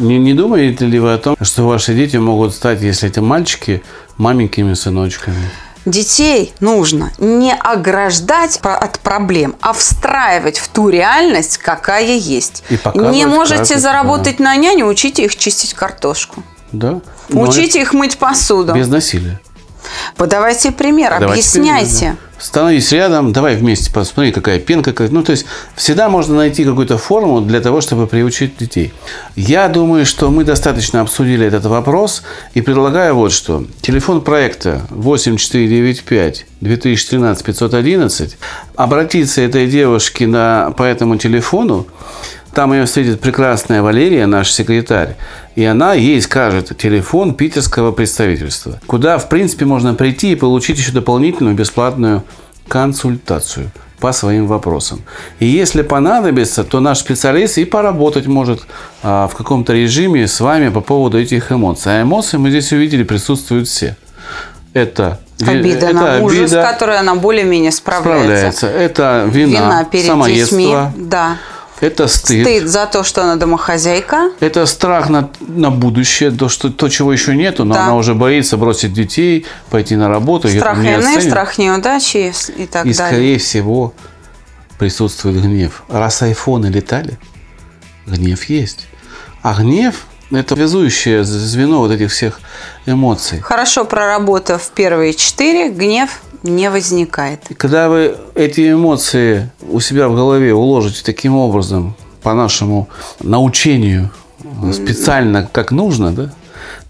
Не, 0.00 0.18
не 0.18 0.32
думаете 0.34 0.86
ли 0.86 0.98
вы 0.98 1.12
о 1.12 1.18
том, 1.18 1.36
что 1.42 1.68
ваши 1.68 1.94
дети 1.94 2.16
могут 2.16 2.54
стать, 2.54 2.80
если 2.80 3.08
это 3.08 3.20
мальчики, 3.20 3.82
маменькими 4.16 4.72
сыночками? 4.74 5.36
Детей 5.84 6.52
нужно 6.60 7.12
не 7.18 7.54
ограждать 7.54 8.58
от 8.62 8.98
проблем, 9.00 9.56
а 9.60 9.72
встраивать 9.72 10.58
в 10.58 10.68
ту 10.68 10.88
реальность, 10.88 11.58
какая 11.58 12.14
есть. 12.16 12.64
И 12.70 12.78
не 12.98 13.26
можете 13.26 13.74
как- 13.74 13.78
заработать 13.78 14.40
на 14.40 14.56
няню, 14.56 14.86
учите 14.88 15.24
их 15.24 15.36
чистить 15.36 15.74
картошку. 15.74 16.42
Да. 16.72 17.00
Но 17.28 17.42
Учите 17.42 17.80
их 17.80 17.92
мыть 17.92 18.18
посуду. 18.18 18.72
Без 18.74 18.88
насилия. 18.88 19.40
Подавайте 20.16 20.70
пример, 20.70 21.10
Давайте 21.18 21.32
объясняйте. 21.32 21.98
пример, 21.98 22.16
да. 22.16 22.29
Становись 22.40 22.90
рядом, 22.92 23.32
давай 23.32 23.56
вместе 23.56 23.92
посмотри, 23.92 24.32
какая 24.32 24.58
пенка. 24.58 24.92
Какая... 24.92 25.10
Ну, 25.10 25.22
то 25.22 25.32
есть, 25.32 25.44
всегда 25.76 26.08
можно 26.08 26.34
найти 26.34 26.64
какую-то 26.64 26.96
форму 26.96 27.42
для 27.42 27.60
того, 27.60 27.82
чтобы 27.82 28.06
приучить 28.06 28.56
детей. 28.56 28.94
Я 29.36 29.68
думаю, 29.68 30.06
что 30.06 30.30
мы 30.30 30.44
достаточно 30.44 31.02
обсудили 31.02 31.46
этот 31.46 31.66
вопрос 31.66 32.22
и 32.54 32.62
предлагаю 32.62 33.14
вот 33.14 33.32
что. 33.32 33.66
Телефон 33.82 34.22
проекта 34.22 34.86
8495 34.90 36.46
2013 36.62 37.44
511. 37.44 38.38
Обратиться 38.74 39.42
этой 39.42 39.66
девушке 39.66 40.26
на, 40.26 40.72
по 40.76 40.82
этому 40.82 41.18
телефону, 41.18 41.86
там 42.54 42.72
ее 42.72 42.84
встретит 42.84 43.20
прекрасная 43.20 43.82
Валерия, 43.82 44.26
наш 44.26 44.50
секретарь, 44.50 45.16
и 45.54 45.64
она 45.64 45.94
ей 45.94 46.20
скажет 46.20 46.76
телефон 46.76 47.34
питерского 47.34 47.92
представительства, 47.92 48.80
куда, 48.86 49.18
в 49.18 49.28
принципе, 49.28 49.64
можно 49.64 49.94
прийти 49.94 50.32
и 50.32 50.36
получить 50.36 50.78
еще 50.78 50.92
дополнительную 50.92 51.54
бесплатную 51.54 52.24
консультацию 52.68 53.70
по 54.00 54.12
своим 54.12 54.46
вопросам. 54.46 55.02
И 55.38 55.46
если 55.46 55.82
понадобится, 55.82 56.64
то 56.64 56.80
наш 56.80 56.98
специалист 56.98 57.58
и 57.58 57.64
поработать 57.64 58.26
может 58.26 58.62
а, 59.02 59.28
в 59.28 59.34
каком-то 59.34 59.74
режиме 59.74 60.26
с 60.26 60.40
вами 60.40 60.70
по 60.70 60.80
поводу 60.80 61.20
этих 61.20 61.52
эмоций. 61.52 62.00
А 62.00 62.02
эмоции 62.02 62.38
мы 62.38 62.50
здесь 62.50 62.72
увидели 62.72 63.02
присутствуют 63.02 63.68
все. 63.68 63.96
Это 64.72 65.20
Обида 65.46 65.86
это 65.86 65.94
на 65.94 66.18
мужа, 66.18 66.46
с 66.46 66.52
обида, 66.52 66.62
которой 66.62 66.98
она 66.98 67.14
более-менее 67.14 67.72
справляется. 67.72 68.52
справляется. 68.52 68.66
Это 68.66 69.24
вина, 69.26 69.50
Вина 69.50 69.84
перед 69.84 70.06
самоедство, 70.06 70.58
детьми. 70.58 70.76
Да. 70.96 71.36
Это 71.80 72.08
стыд. 72.08 72.46
Стыд 72.46 72.68
за 72.68 72.86
то, 72.86 73.02
что 73.04 73.22
она 73.22 73.36
домохозяйка. 73.36 74.30
Это 74.40 74.66
страх 74.66 75.08
на, 75.08 75.30
на 75.40 75.70
будущее, 75.70 76.30
то, 76.30 76.48
что, 76.48 76.70
то, 76.70 76.88
чего 76.88 77.12
еще 77.12 77.34
нету, 77.34 77.64
но 77.64 77.74
Да. 77.74 77.84
она 77.84 77.96
уже 77.96 78.14
боится 78.14 78.56
бросить 78.56 78.92
детей, 78.92 79.46
пойти 79.70 79.96
на 79.96 80.08
работу, 80.08 80.48
Страх 80.48 80.78
не 80.78 80.94
оценят. 80.94 81.22
страх 81.24 81.58
неудачи 81.58 82.32
и 82.56 82.66
так 82.66 82.86
И, 82.86 82.92
далее. 82.92 82.94
скорее 82.94 83.38
всего, 83.38 83.94
присутствует 84.78 85.40
гнев. 85.42 85.82
Раз 85.88 86.22
айфоны 86.22 86.66
летали, 86.66 87.18
гнев 88.06 88.44
есть. 88.44 88.86
А 89.42 89.54
гнев– 89.54 90.04
это 90.30 90.54
связующее 90.54 91.24
звено 91.24 91.78
вот 91.78 91.90
этих 91.90 92.10
всех 92.10 92.40
эмоций. 92.86 93.40
Хорошо 93.40 93.84
проработав 93.84 94.70
первые 94.74 95.14
четыре, 95.14 95.70
гнев 95.70 96.20
не 96.42 96.70
возникает. 96.70 97.40
Когда 97.56 97.88
вы 97.88 98.16
эти 98.34 98.72
эмоции 98.72 99.50
у 99.68 99.80
себя 99.80 100.08
в 100.08 100.14
голове 100.14 100.52
уложите 100.54 101.02
таким 101.04 101.36
образом, 101.36 101.94
по 102.22 102.34
нашему 102.34 102.88
научению, 103.20 104.10
специально 104.72 105.48
как 105.50 105.70
нужно, 105.72 106.12
да, 106.12 106.30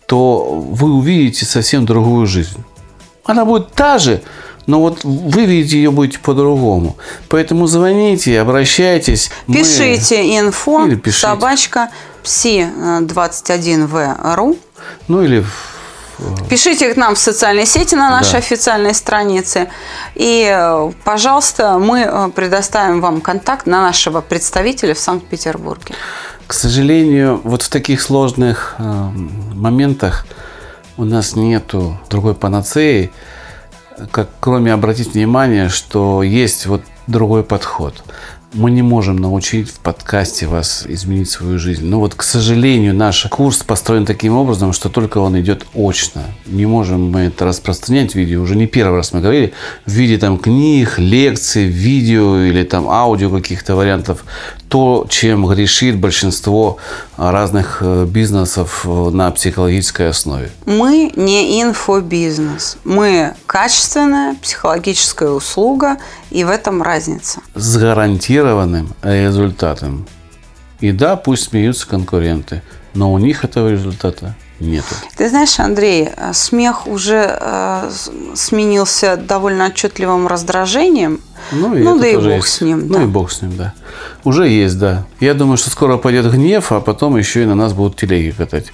то 0.06 0.44
вы 0.60 0.92
увидите 0.92 1.44
совсем 1.46 1.86
другую 1.86 2.26
жизнь. 2.26 2.58
Она 3.24 3.44
будет 3.44 3.72
та 3.72 3.98
же, 3.98 4.20
но 4.66 4.80
вот 4.80 5.04
вы 5.04 5.44
видите 5.46 5.76
ее 5.76 5.90
будете 5.92 6.18
по-другому. 6.18 6.96
Поэтому 7.28 7.66
звоните, 7.66 8.40
обращайтесь. 8.40 9.30
Мы- 9.46 9.56
Пишите 9.58 10.36
инфо 10.38 10.86
Или 10.86 10.96
пишите. 10.96 11.26
собачка 11.26 11.90
psi21v.ru 12.24 14.58
Ну 15.08 15.22
или 15.22 15.44
Пишите 16.48 16.92
к 16.92 16.96
нам 16.96 17.14
в 17.14 17.18
социальные 17.18 17.66
сети 17.66 17.94
на 17.96 18.10
нашей 18.10 18.32
Да. 18.32 18.38
официальной 18.38 18.94
странице. 18.94 19.68
И, 20.14 20.48
э, 20.50 20.92
пожалуйста, 21.04 21.78
мы 21.78 22.00
э, 22.00 22.30
предоставим 22.34 23.00
вам 23.00 23.20
контакт 23.20 23.66
на 23.66 23.82
нашего 23.82 24.20
представителя 24.20 24.94
в 24.94 24.98
Санкт-Петербурге. 24.98 25.94
К 26.46 26.52
сожалению, 26.52 27.40
вот 27.44 27.62
в 27.62 27.68
таких 27.68 28.00
сложных 28.00 28.74
э, 28.78 28.82
моментах 29.54 30.26
у 30.96 31.04
нас 31.04 31.36
нету 31.36 31.98
другой 32.10 32.34
панацеи, 32.34 33.10
как 34.10 34.28
кроме 34.40 34.72
обратить 34.72 35.14
внимание, 35.14 35.68
что 35.68 36.22
есть 36.22 36.66
вот 36.66 36.82
другой 37.06 37.42
подход. 37.42 38.02
Мы 38.52 38.72
не 38.72 38.82
можем 38.82 39.16
научить 39.16 39.70
в 39.70 39.78
подкасте 39.78 40.48
вас 40.48 40.84
изменить 40.88 41.30
свою 41.30 41.56
жизнь. 41.56 41.86
Но 41.86 42.00
вот, 42.00 42.16
к 42.16 42.24
сожалению, 42.24 42.92
наш 42.94 43.26
курс 43.26 43.62
построен 43.62 44.04
таким 44.04 44.36
образом, 44.36 44.72
что 44.72 44.88
только 44.88 45.18
он 45.18 45.38
идет 45.40 45.66
очно. 45.72 46.22
Не 46.46 46.66
можем 46.66 47.12
мы 47.12 47.20
это 47.20 47.44
распространять 47.44 48.12
в 48.12 48.14
видео. 48.16 48.42
Уже 48.42 48.56
не 48.56 48.66
первый 48.66 48.96
раз 48.96 49.12
мы 49.12 49.20
говорили. 49.20 49.52
В 49.86 49.92
виде 49.92 50.18
там 50.18 50.36
книг, 50.36 50.98
лекций, 50.98 51.66
видео 51.66 52.38
или 52.38 52.64
там 52.64 52.88
аудио 52.88 53.30
каких-то 53.30 53.76
вариантов. 53.76 54.24
То, 54.70 55.04
чем 55.10 55.46
грешит 55.46 55.98
большинство 55.98 56.78
а, 57.16 57.32
разных 57.32 57.78
э, 57.80 58.06
бизнесов 58.06 58.86
э, 58.86 59.10
на 59.10 59.30
психологической 59.32 60.08
основе. 60.08 60.50
Мы 60.64 61.12
не 61.16 61.60
инфобизнес. 61.60 62.78
Мы 62.84 63.34
качественная 63.46 64.36
психологическая 64.36 65.30
услуга, 65.30 65.98
и 66.30 66.44
в 66.44 66.48
этом 66.48 66.82
разница. 66.82 67.40
с 67.56 67.76
гарантированным 67.76 68.94
результатом. 69.02 70.06
И 70.78 70.92
да, 70.92 71.16
пусть 71.16 71.50
смеются 71.50 71.88
конкуренты, 71.88 72.62
но 72.94 73.12
у 73.12 73.18
них 73.18 73.44
этого 73.44 73.68
результата 73.70 74.36
нету. 74.60 74.94
Ты 75.16 75.28
знаешь, 75.28 75.58
Андрей, 75.58 76.08
э, 76.16 76.32
смех 76.32 76.86
уже 76.86 77.38
э, 77.40 77.90
сменился 78.34 79.16
довольно 79.16 79.66
отчетливым 79.66 80.26
раздражением. 80.26 81.20
Ну, 81.52 81.68
Ну, 81.74 81.92
это 81.96 82.00
да 82.00 82.08
и 82.08 82.16
бог 82.16 82.24
есть. 82.44 82.48
с 82.48 82.60
ним, 82.60 82.86
Ну 82.86 82.94
да. 82.94 83.02
и 83.02 83.06
бог 83.06 83.32
с 83.32 83.42
ним, 83.42 83.56
да. 83.56 83.72
Уже 84.24 84.46
есть, 84.48 84.78
да. 84.78 85.04
Я 85.20 85.34
думаю, 85.34 85.56
что 85.56 85.70
скоро 85.70 85.96
пойдет 85.96 86.30
гнев, 86.30 86.70
а 86.72 86.80
потом 86.80 87.16
еще 87.16 87.42
и 87.42 87.46
на 87.46 87.54
нас 87.54 87.72
будут 87.72 87.96
телеги 87.96 88.30
катать. 88.30 88.66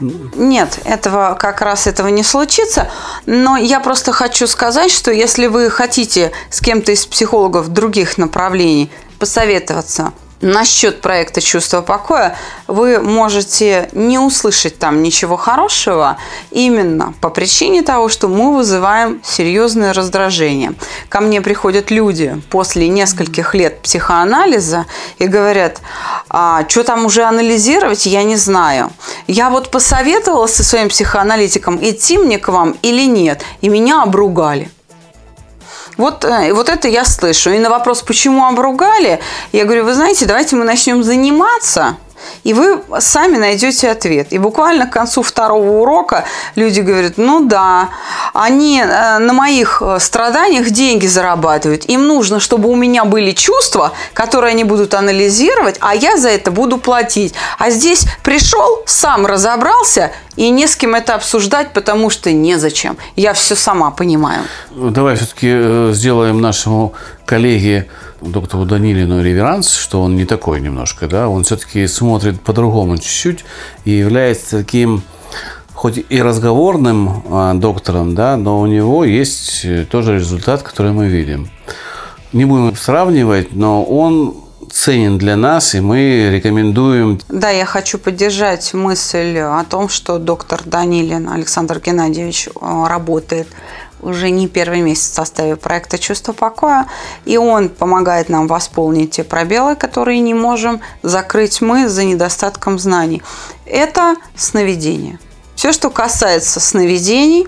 Нет, 0.00 0.78
этого 0.84 1.36
как 1.38 1.60
раз 1.60 1.86
этого 1.86 2.08
не 2.08 2.22
случится. 2.22 2.88
Но 3.26 3.56
я 3.56 3.80
просто 3.80 4.12
хочу 4.12 4.46
сказать, 4.46 4.90
что 4.92 5.10
если 5.10 5.48
вы 5.48 5.68
хотите 5.70 6.30
с 6.50 6.60
кем-то 6.60 6.92
из 6.92 7.04
психологов 7.04 7.68
других 7.68 8.16
направлений 8.18 8.90
посоветоваться 9.18 10.12
насчет 10.42 11.00
проекта 11.00 11.40
«Чувство 11.40 11.80
покоя», 11.80 12.36
вы 12.66 12.98
можете 13.00 13.88
не 13.92 14.18
услышать 14.18 14.78
там 14.78 15.02
ничего 15.02 15.36
хорошего 15.36 16.18
именно 16.50 17.14
по 17.20 17.30
причине 17.30 17.82
того, 17.82 18.08
что 18.08 18.28
мы 18.28 18.54
вызываем 18.54 19.22
серьезное 19.24 19.92
раздражение. 19.92 20.74
Ко 21.08 21.20
мне 21.20 21.40
приходят 21.40 21.90
люди 21.90 22.42
после 22.50 22.88
нескольких 22.88 23.54
лет 23.54 23.80
психоанализа 23.82 24.86
и 25.18 25.26
говорят, 25.26 25.80
а, 26.28 26.66
что 26.68 26.82
там 26.82 27.06
уже 27.06 27.22
анализировать, 27.22 28.06
я 28.06 28.24
не 28.24 28.36
знаю. 28.36 28.90
Я 29.26 29.48
вот 29.48 29.70
посоветовала 29.70 30.46
со 30.46 30.64
своим 30.64 30.88
психоаналитиком, 30.88 31.78
идти 31.80 32.18
мне 32.18 32.38
к 32.38 32.48
вам 32.48 32.76
или 32.82 33.06
нет, 33.06 33.42
и 33.60 33.68
меня 33.68 34.02
обругали. 34.02 34.70
Вот, 35.96 36.24
э, 36.24 36.52
вот 36.52 36.68
это 36.68 36.88
я 36.88 37.04
слышу. 37.04 37.50
И 37.50 37.58
на 37.58 37.70
вопрос, 37.70 38.02
почему 38.02 38.46
обругали, 38.46 39.20
я 39.52 39.64
говорю, 39.64 39.84
вы 39.84 39.94
знаете, 39.94 40.26
давайте 40.26 40.56
мы 40.56 40.64
начнем 40.64 41.02
заниматься, 41.02 41.96
и 42.44 42.54
вы 42.54 42.82
сами 42.98 43.36
найдете 43.36 43.90
ответ. 43.90 44.28
И 44.32 44.38
буквально 44.38 44.86
к 44.86 44.92
концу 44.92 45.22
второго 45.22 45.80
урока 45.80 46.24
люди 46.56 46.80
говорят, 46.80 47.14
ну 47.16 47.46
да, 47.46 47.90
они 48.34 48.80
э, 48.80 49.18
на 49.18 49.32
моих 49.32 49.82
э, 49.82 49.98
страданиях 50.00 50.70
деньги 50.70 51.06
зарабатывают. 51.06 51.84
Им 51.86 52.06
нужно, 52.06 52.40
чтобы 52.40 52.68
у 52.68 52.74
меня 52.74 53.04
были 53.04 53.32
чувства, 53.32 53.92
которые 54.12 54.52
они 54.52 54.64
будут 54.64 54.94
анализировать, 54.94 55.76
а 55.80 55.94
я 55.94 56.16
за 56.16 56.30
это 56.30 56.50
буду 56.50 56.78
платить. 56.78 57.34
А 57.58 57.70
здесь 57.70 58.06
пришел, 58.22 58.82
сам 58.86 59.26
разобрался, 59.26 60.12
и 60.36 60.50
не 60.50 60.66
с 60.66 60.76
кем 60.76 60.94
это 60.94 61.14
обсуждать, 61.14 61.72
потому 61.72 62.10
что 62.10 62.32
незачем. 62.32 62.96
Я 63.16 63.32
все 63.34 63.54
сама 63.54 63.90
понимаю. 63.90 64.42
Давай 64.70 65.16
все-таки 65.16 65.92
сделаем 65.92 66.40
нашему 66.40 66.94
коллеге 67.26 67.88
доктору 68.24 68.64
Данилину 68.64 69.22
реверанс, 69.22 69.74
что 69.74 70.02
он 70.02 70.16
не 70.16 70.24
такой 70.24 70.60
немножко, 70.60 71.08
да, 71.08 71.28
он 71.28 71.44
все-таки 71.44 71.86
смотрит 71.86 72.40
по-другому 72.40 72.98
чуть-чуть 72.98 73.44
и 73.84 73.90
является 73.90 74.58
таким 74.58 75.02
хоть 75.74 76.04
и 76.08 76.22
разговорным 76.22 77.24
а, 77.28 77.54
доктором, 77.54 78.14
да, 78.14 78.36
но 78.36 78.60
у 78.60 78.66
него 78.66 79.04
есть 79.04 79.64
э, 79.64 79.84
тоже 79.84 80.14
результат, 80.14 80.62
который 80.62 80.92
мы 80.92 81.08
видим. 81.08 81.50
Не 82.32 82.44
будем 82.44 82.76
сравнивать, 82.76 83.52
но 83.52 83.82
он 83.82 84.36
ценен 84.70 85.18
для 85.18 85.36
нас, 85.36 85.74
и 85.74 85.80
мы 85.80 86.30
рекомендуем 86.30 87.20
Да, 87.28 87.50
я 87.50 87.66
хочу 87.66 87.98
поддержать 87.98 88.72
мысль 88.74 89.38
о 89.38 89.64
том, 89.64 89.88
что 89.88 90.18
доктор 90.18 90.62
Данилин 90.64 91.28
Александр 91.28 91.80
Геннадьевич 91.80 92.48
э, 92.48 92.84
работает 92.88 93.48
уже 94.02 94.30
не 94.30 94.48
первый 94.48 94.80
месяц 94.80 95.10
в 95.10 95.14
составе 95.14 95.56
проекта 95.56 95.98
«Чувство 95.98 96.32
покоя», 96.32 96.86
и 97.24 97.36
он 97.36 97.68
помогает 97.68 98.28
нам 98.28 98.46
восполнить 98.46 99.12
те 99.12 99.24
пробелы, 99.24 99.76
которые 99.76 100.20
не 100.20 100.34
можем 100.34 100.80
закрыть 101.02 101.60
мы 101.60 101.88
за 101.88 102.04
недостатком 102.04 102.78
знаний. 102.78 103.22
Это 103.64 104.16
сновидение. 104.36 105.18
Все, 105.54 105.72
что 105.72 105.90
касается 105.90 106.60
сновидений, 106.60 107.46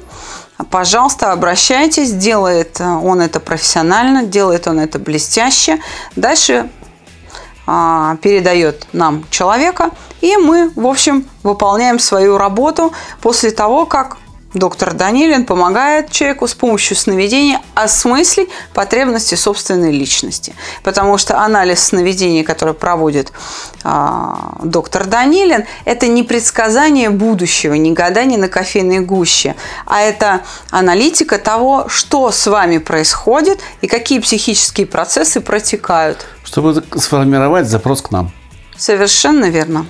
пожалуйста, 0.71 1.33
обращайтесь. 1.33 2.13
Делает 2.13 2.81
он 2.81 3.21
это 3.21 3.41
профессионально, 3.41 4.25
делает 4.25 4.67
он 4.69 4.79
это 4.79 4.99
блестяще. 4.99 5.81
Дальше 6.15 6.71
а, 7.67 8.17
передает 8.17 8.87
нам 8.93 9.25
человека, 9.31 9.91
и 10.21 10.37
мы, 10.37 10.71
в 10.75 10.87
общем, 10.87 11.27
выполняем 11.43 11.99
свою 11.99 12.39
работу 12.39 12.93
после 13.21 13.51
того, 13.51 13.87
как 13.87 14.19
Доктор 14.55 14.95
Данилин 14.95 15.47
помогает 15.47 16.13
человеку 16.13 16.47
с 16.47 16.55
помощью 16.55 16.97
сновидения 16.97 17.61
осмыслить 17.75 18.49
потребности 18.73 19.35
собственной 19.35 19.91
личности. 19.91 20.55
Потому 20.85 21.19
что 21.19 21.41
анализ 21.41 21.83
сновидений, 21.83 22.45
который 22.45 22.73
проводит 22.73 23.33
э, 23.83 24.35
доктор 24.63 25.07
Данилин, 25.07 25.65
это 25.85 26.07
не 26.07 26.23
предсказание 26.23 27.11
будущего, 27.11 27.75
не 27.75 27.93
гадание 27.93 28.39
на 28.39 28.49
кофейной 28.49 29.01
гуще, 29.01 29.57
а 29.87 30.01
это 30.01 30.43
аналитика 30.71 31.39
того, 31.39 31.87
что 31.89 32.31
с 32.31 32.47
вами 32.47 32.79
происходит 32.79 33.61
и 33.81 33.89
какие 33.89 34.21
психические 34.21 34.87
процессы 34.87 35.41
протекают. 35.41 36.27
Чтобы 36.45 36.81
сформировать 36.97 37.69
запрос 37.69 38.03
к 38.03 38.13
нам. 38.13 38.31
Совершенно 38.77 39.47
верно. 39.47 39.87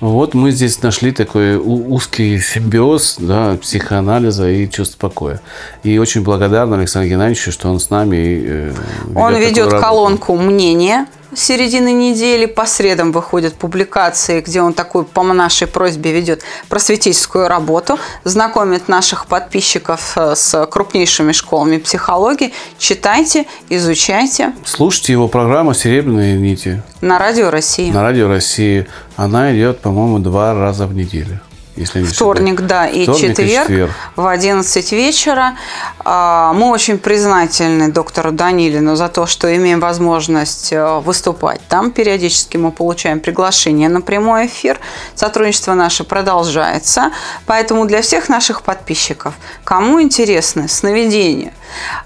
Вот 0.00 0.34
мы 0.34 0.52
здесь 0.52 0.80
нашли 0.80 1.10
такой 1.10 1.56
узкий 1.56 2.38
симбиоз 2.38 3.16
да, 3.18 3.56
психоанализа 3.60 4.48
и 4.48 4.70
чувств 4.70 4.96
покоя. 4.96 5.40
И 5.82 5.98
очень 5.98 6.22
благодарны 6.22 6.76
Александру 6.76 7.10
Геннадьевичу, 7.10 7.50
что 7.50 7.68
он 7.68 7.80
с 7.80 7.90
нами. 7.90 8.42
Э, 8.44 8.74
он 9.16 9.34
ведет 9.36 9.70
колонку 9.70 10.36
мнения 10.36 11.06
середины 11.38 11.92
недели. 11.92 12.46
По 12.46 12.66
средам 12.66 13.12
выходят 13.12 13.54
публикации, 13.54 14.40
где 14.40 14.60
он 14.60 14.72
такой 14.72 15.04
по 15.04 15.22
нашей 15.22 15.66
просьбе 15.66 16.12
ведет 16.12 16.42
просветительскую 16.68 17.48
работу, 17.48 17.98
знакомит 18.24 18.88
наших 18.88 19.26
подписчиков 19.26 20.12
э, 20.16 20.34
с 20.34 20.66
крупнейшими 20.66 21.32
школами 21.32 21.78
психологии. 21.78 22.52
Читайте, 22.78 23.46
изучайте. 23.68 24.52
Слушайте 24.64 25.12
его 25.12 25.28
программу 25.28 25.74
«Серебряные 25.74 26.38
нити». 26.38 26.82
На 27.00 27.18
Радио 27.18 27.50
России. 27.50 27.90
На 27.90 28.02
Радио 28.02 28.28
России. 28.28 28.86
Она 29.16 29.54
идет, 29.54 29.80
по-моему, 29.80 30.18
два 30.18 30.54
раза 30.54 30.86
в 30.86 30.94
неделю 30.94 31.40
если 31.78 32.00
не 32.00 32.06
Вторник, 32.06 32.60
да, 32.62 32.86
и 32.86 33.04
Вторник 33.04 33.36
четверг, 33.36 33.48
и 33.48 33.68
четверг 33.68 33.90
в 34.16 34.26
11 34.26 34.92
вечера. 34.92 35.56
А, 36.00 36.52
мы 36.52 36.70
очень 36.70 36.98
признательны 36.98 37.90
доктору 37.90 38.32
Данилину 38.32 38.96
за 38.96 39.08
то, 39.08 39.26
что 39.26 39.54
имеем 39.54 39.80
возможность 39.80 40.72
э, 40.72 40.98
выступать 41.00 41.60
там. 41.68 41.90
Периодически 41.90 42.56
мы 42.56 42.72
получаем 42.72 43.20
приглашение 43.20 43.88
на 43.88 44.00
прямой 44.00 44.46
эфир. 44.46 44.78
Сотрудничество 45.14 45.74
наше 45.74 46.04
продолжается. 46.04 47.12
Поэтому 47.46 47.86
для 47.86 48.02
всех 48.02 48.28
наших 48.28 48.62
подписчиков, 48.62 49.34
кому 49.64 50.00
интересны 50.02 50.68
сновидения, 50.68 51.52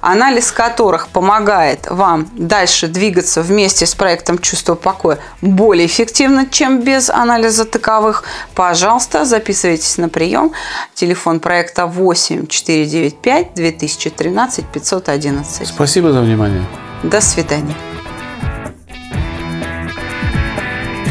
анализ 0.01 0.53
которых 0.53 1.09
помогает 1.09 1.87
вам 1.90 2.29
дальше 2.33 2.88
двигаться 2.88 3.42
вместе 3.42 3.87
с 3.87 3.94
проектом 3.94 4.38
«Чувство 4.38 4.75
покоя» 4.75 5.18
более 5.40 5.87
эффективно, 5.87 6.46
чем 6.46 6.83
без 6.83 7.11
анализа 7.11 7.64
таковых, 7.64 8.25
пожалуйста, 8.55 9.25
записывайтесь 9.25 9.98
на 9.98 10.09
прием. 10.09 10.53
Телефон 10.94 11.40
проекта 11.40 11.87
8 11.87 12.46
495 12.46 13.55
2013 13.55 14.66
511. 14.66 15.68
Спасибо 15.68 16.12
за 16.12 16.20
внимание. 16.20 16.64
До 17.03 17.20
свидания. 17.20 17.75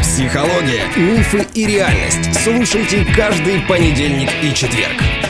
Психология, 0.00 0.84
мифы 0.96 1.46
и 1.54 1.66
реальность. 1.66 2.42
Слушайте 2.44 3.06
каждый 3.16 3.60
понедельник 3.62 4.30
и 4.42 4.54
четверг. 4.54 5.21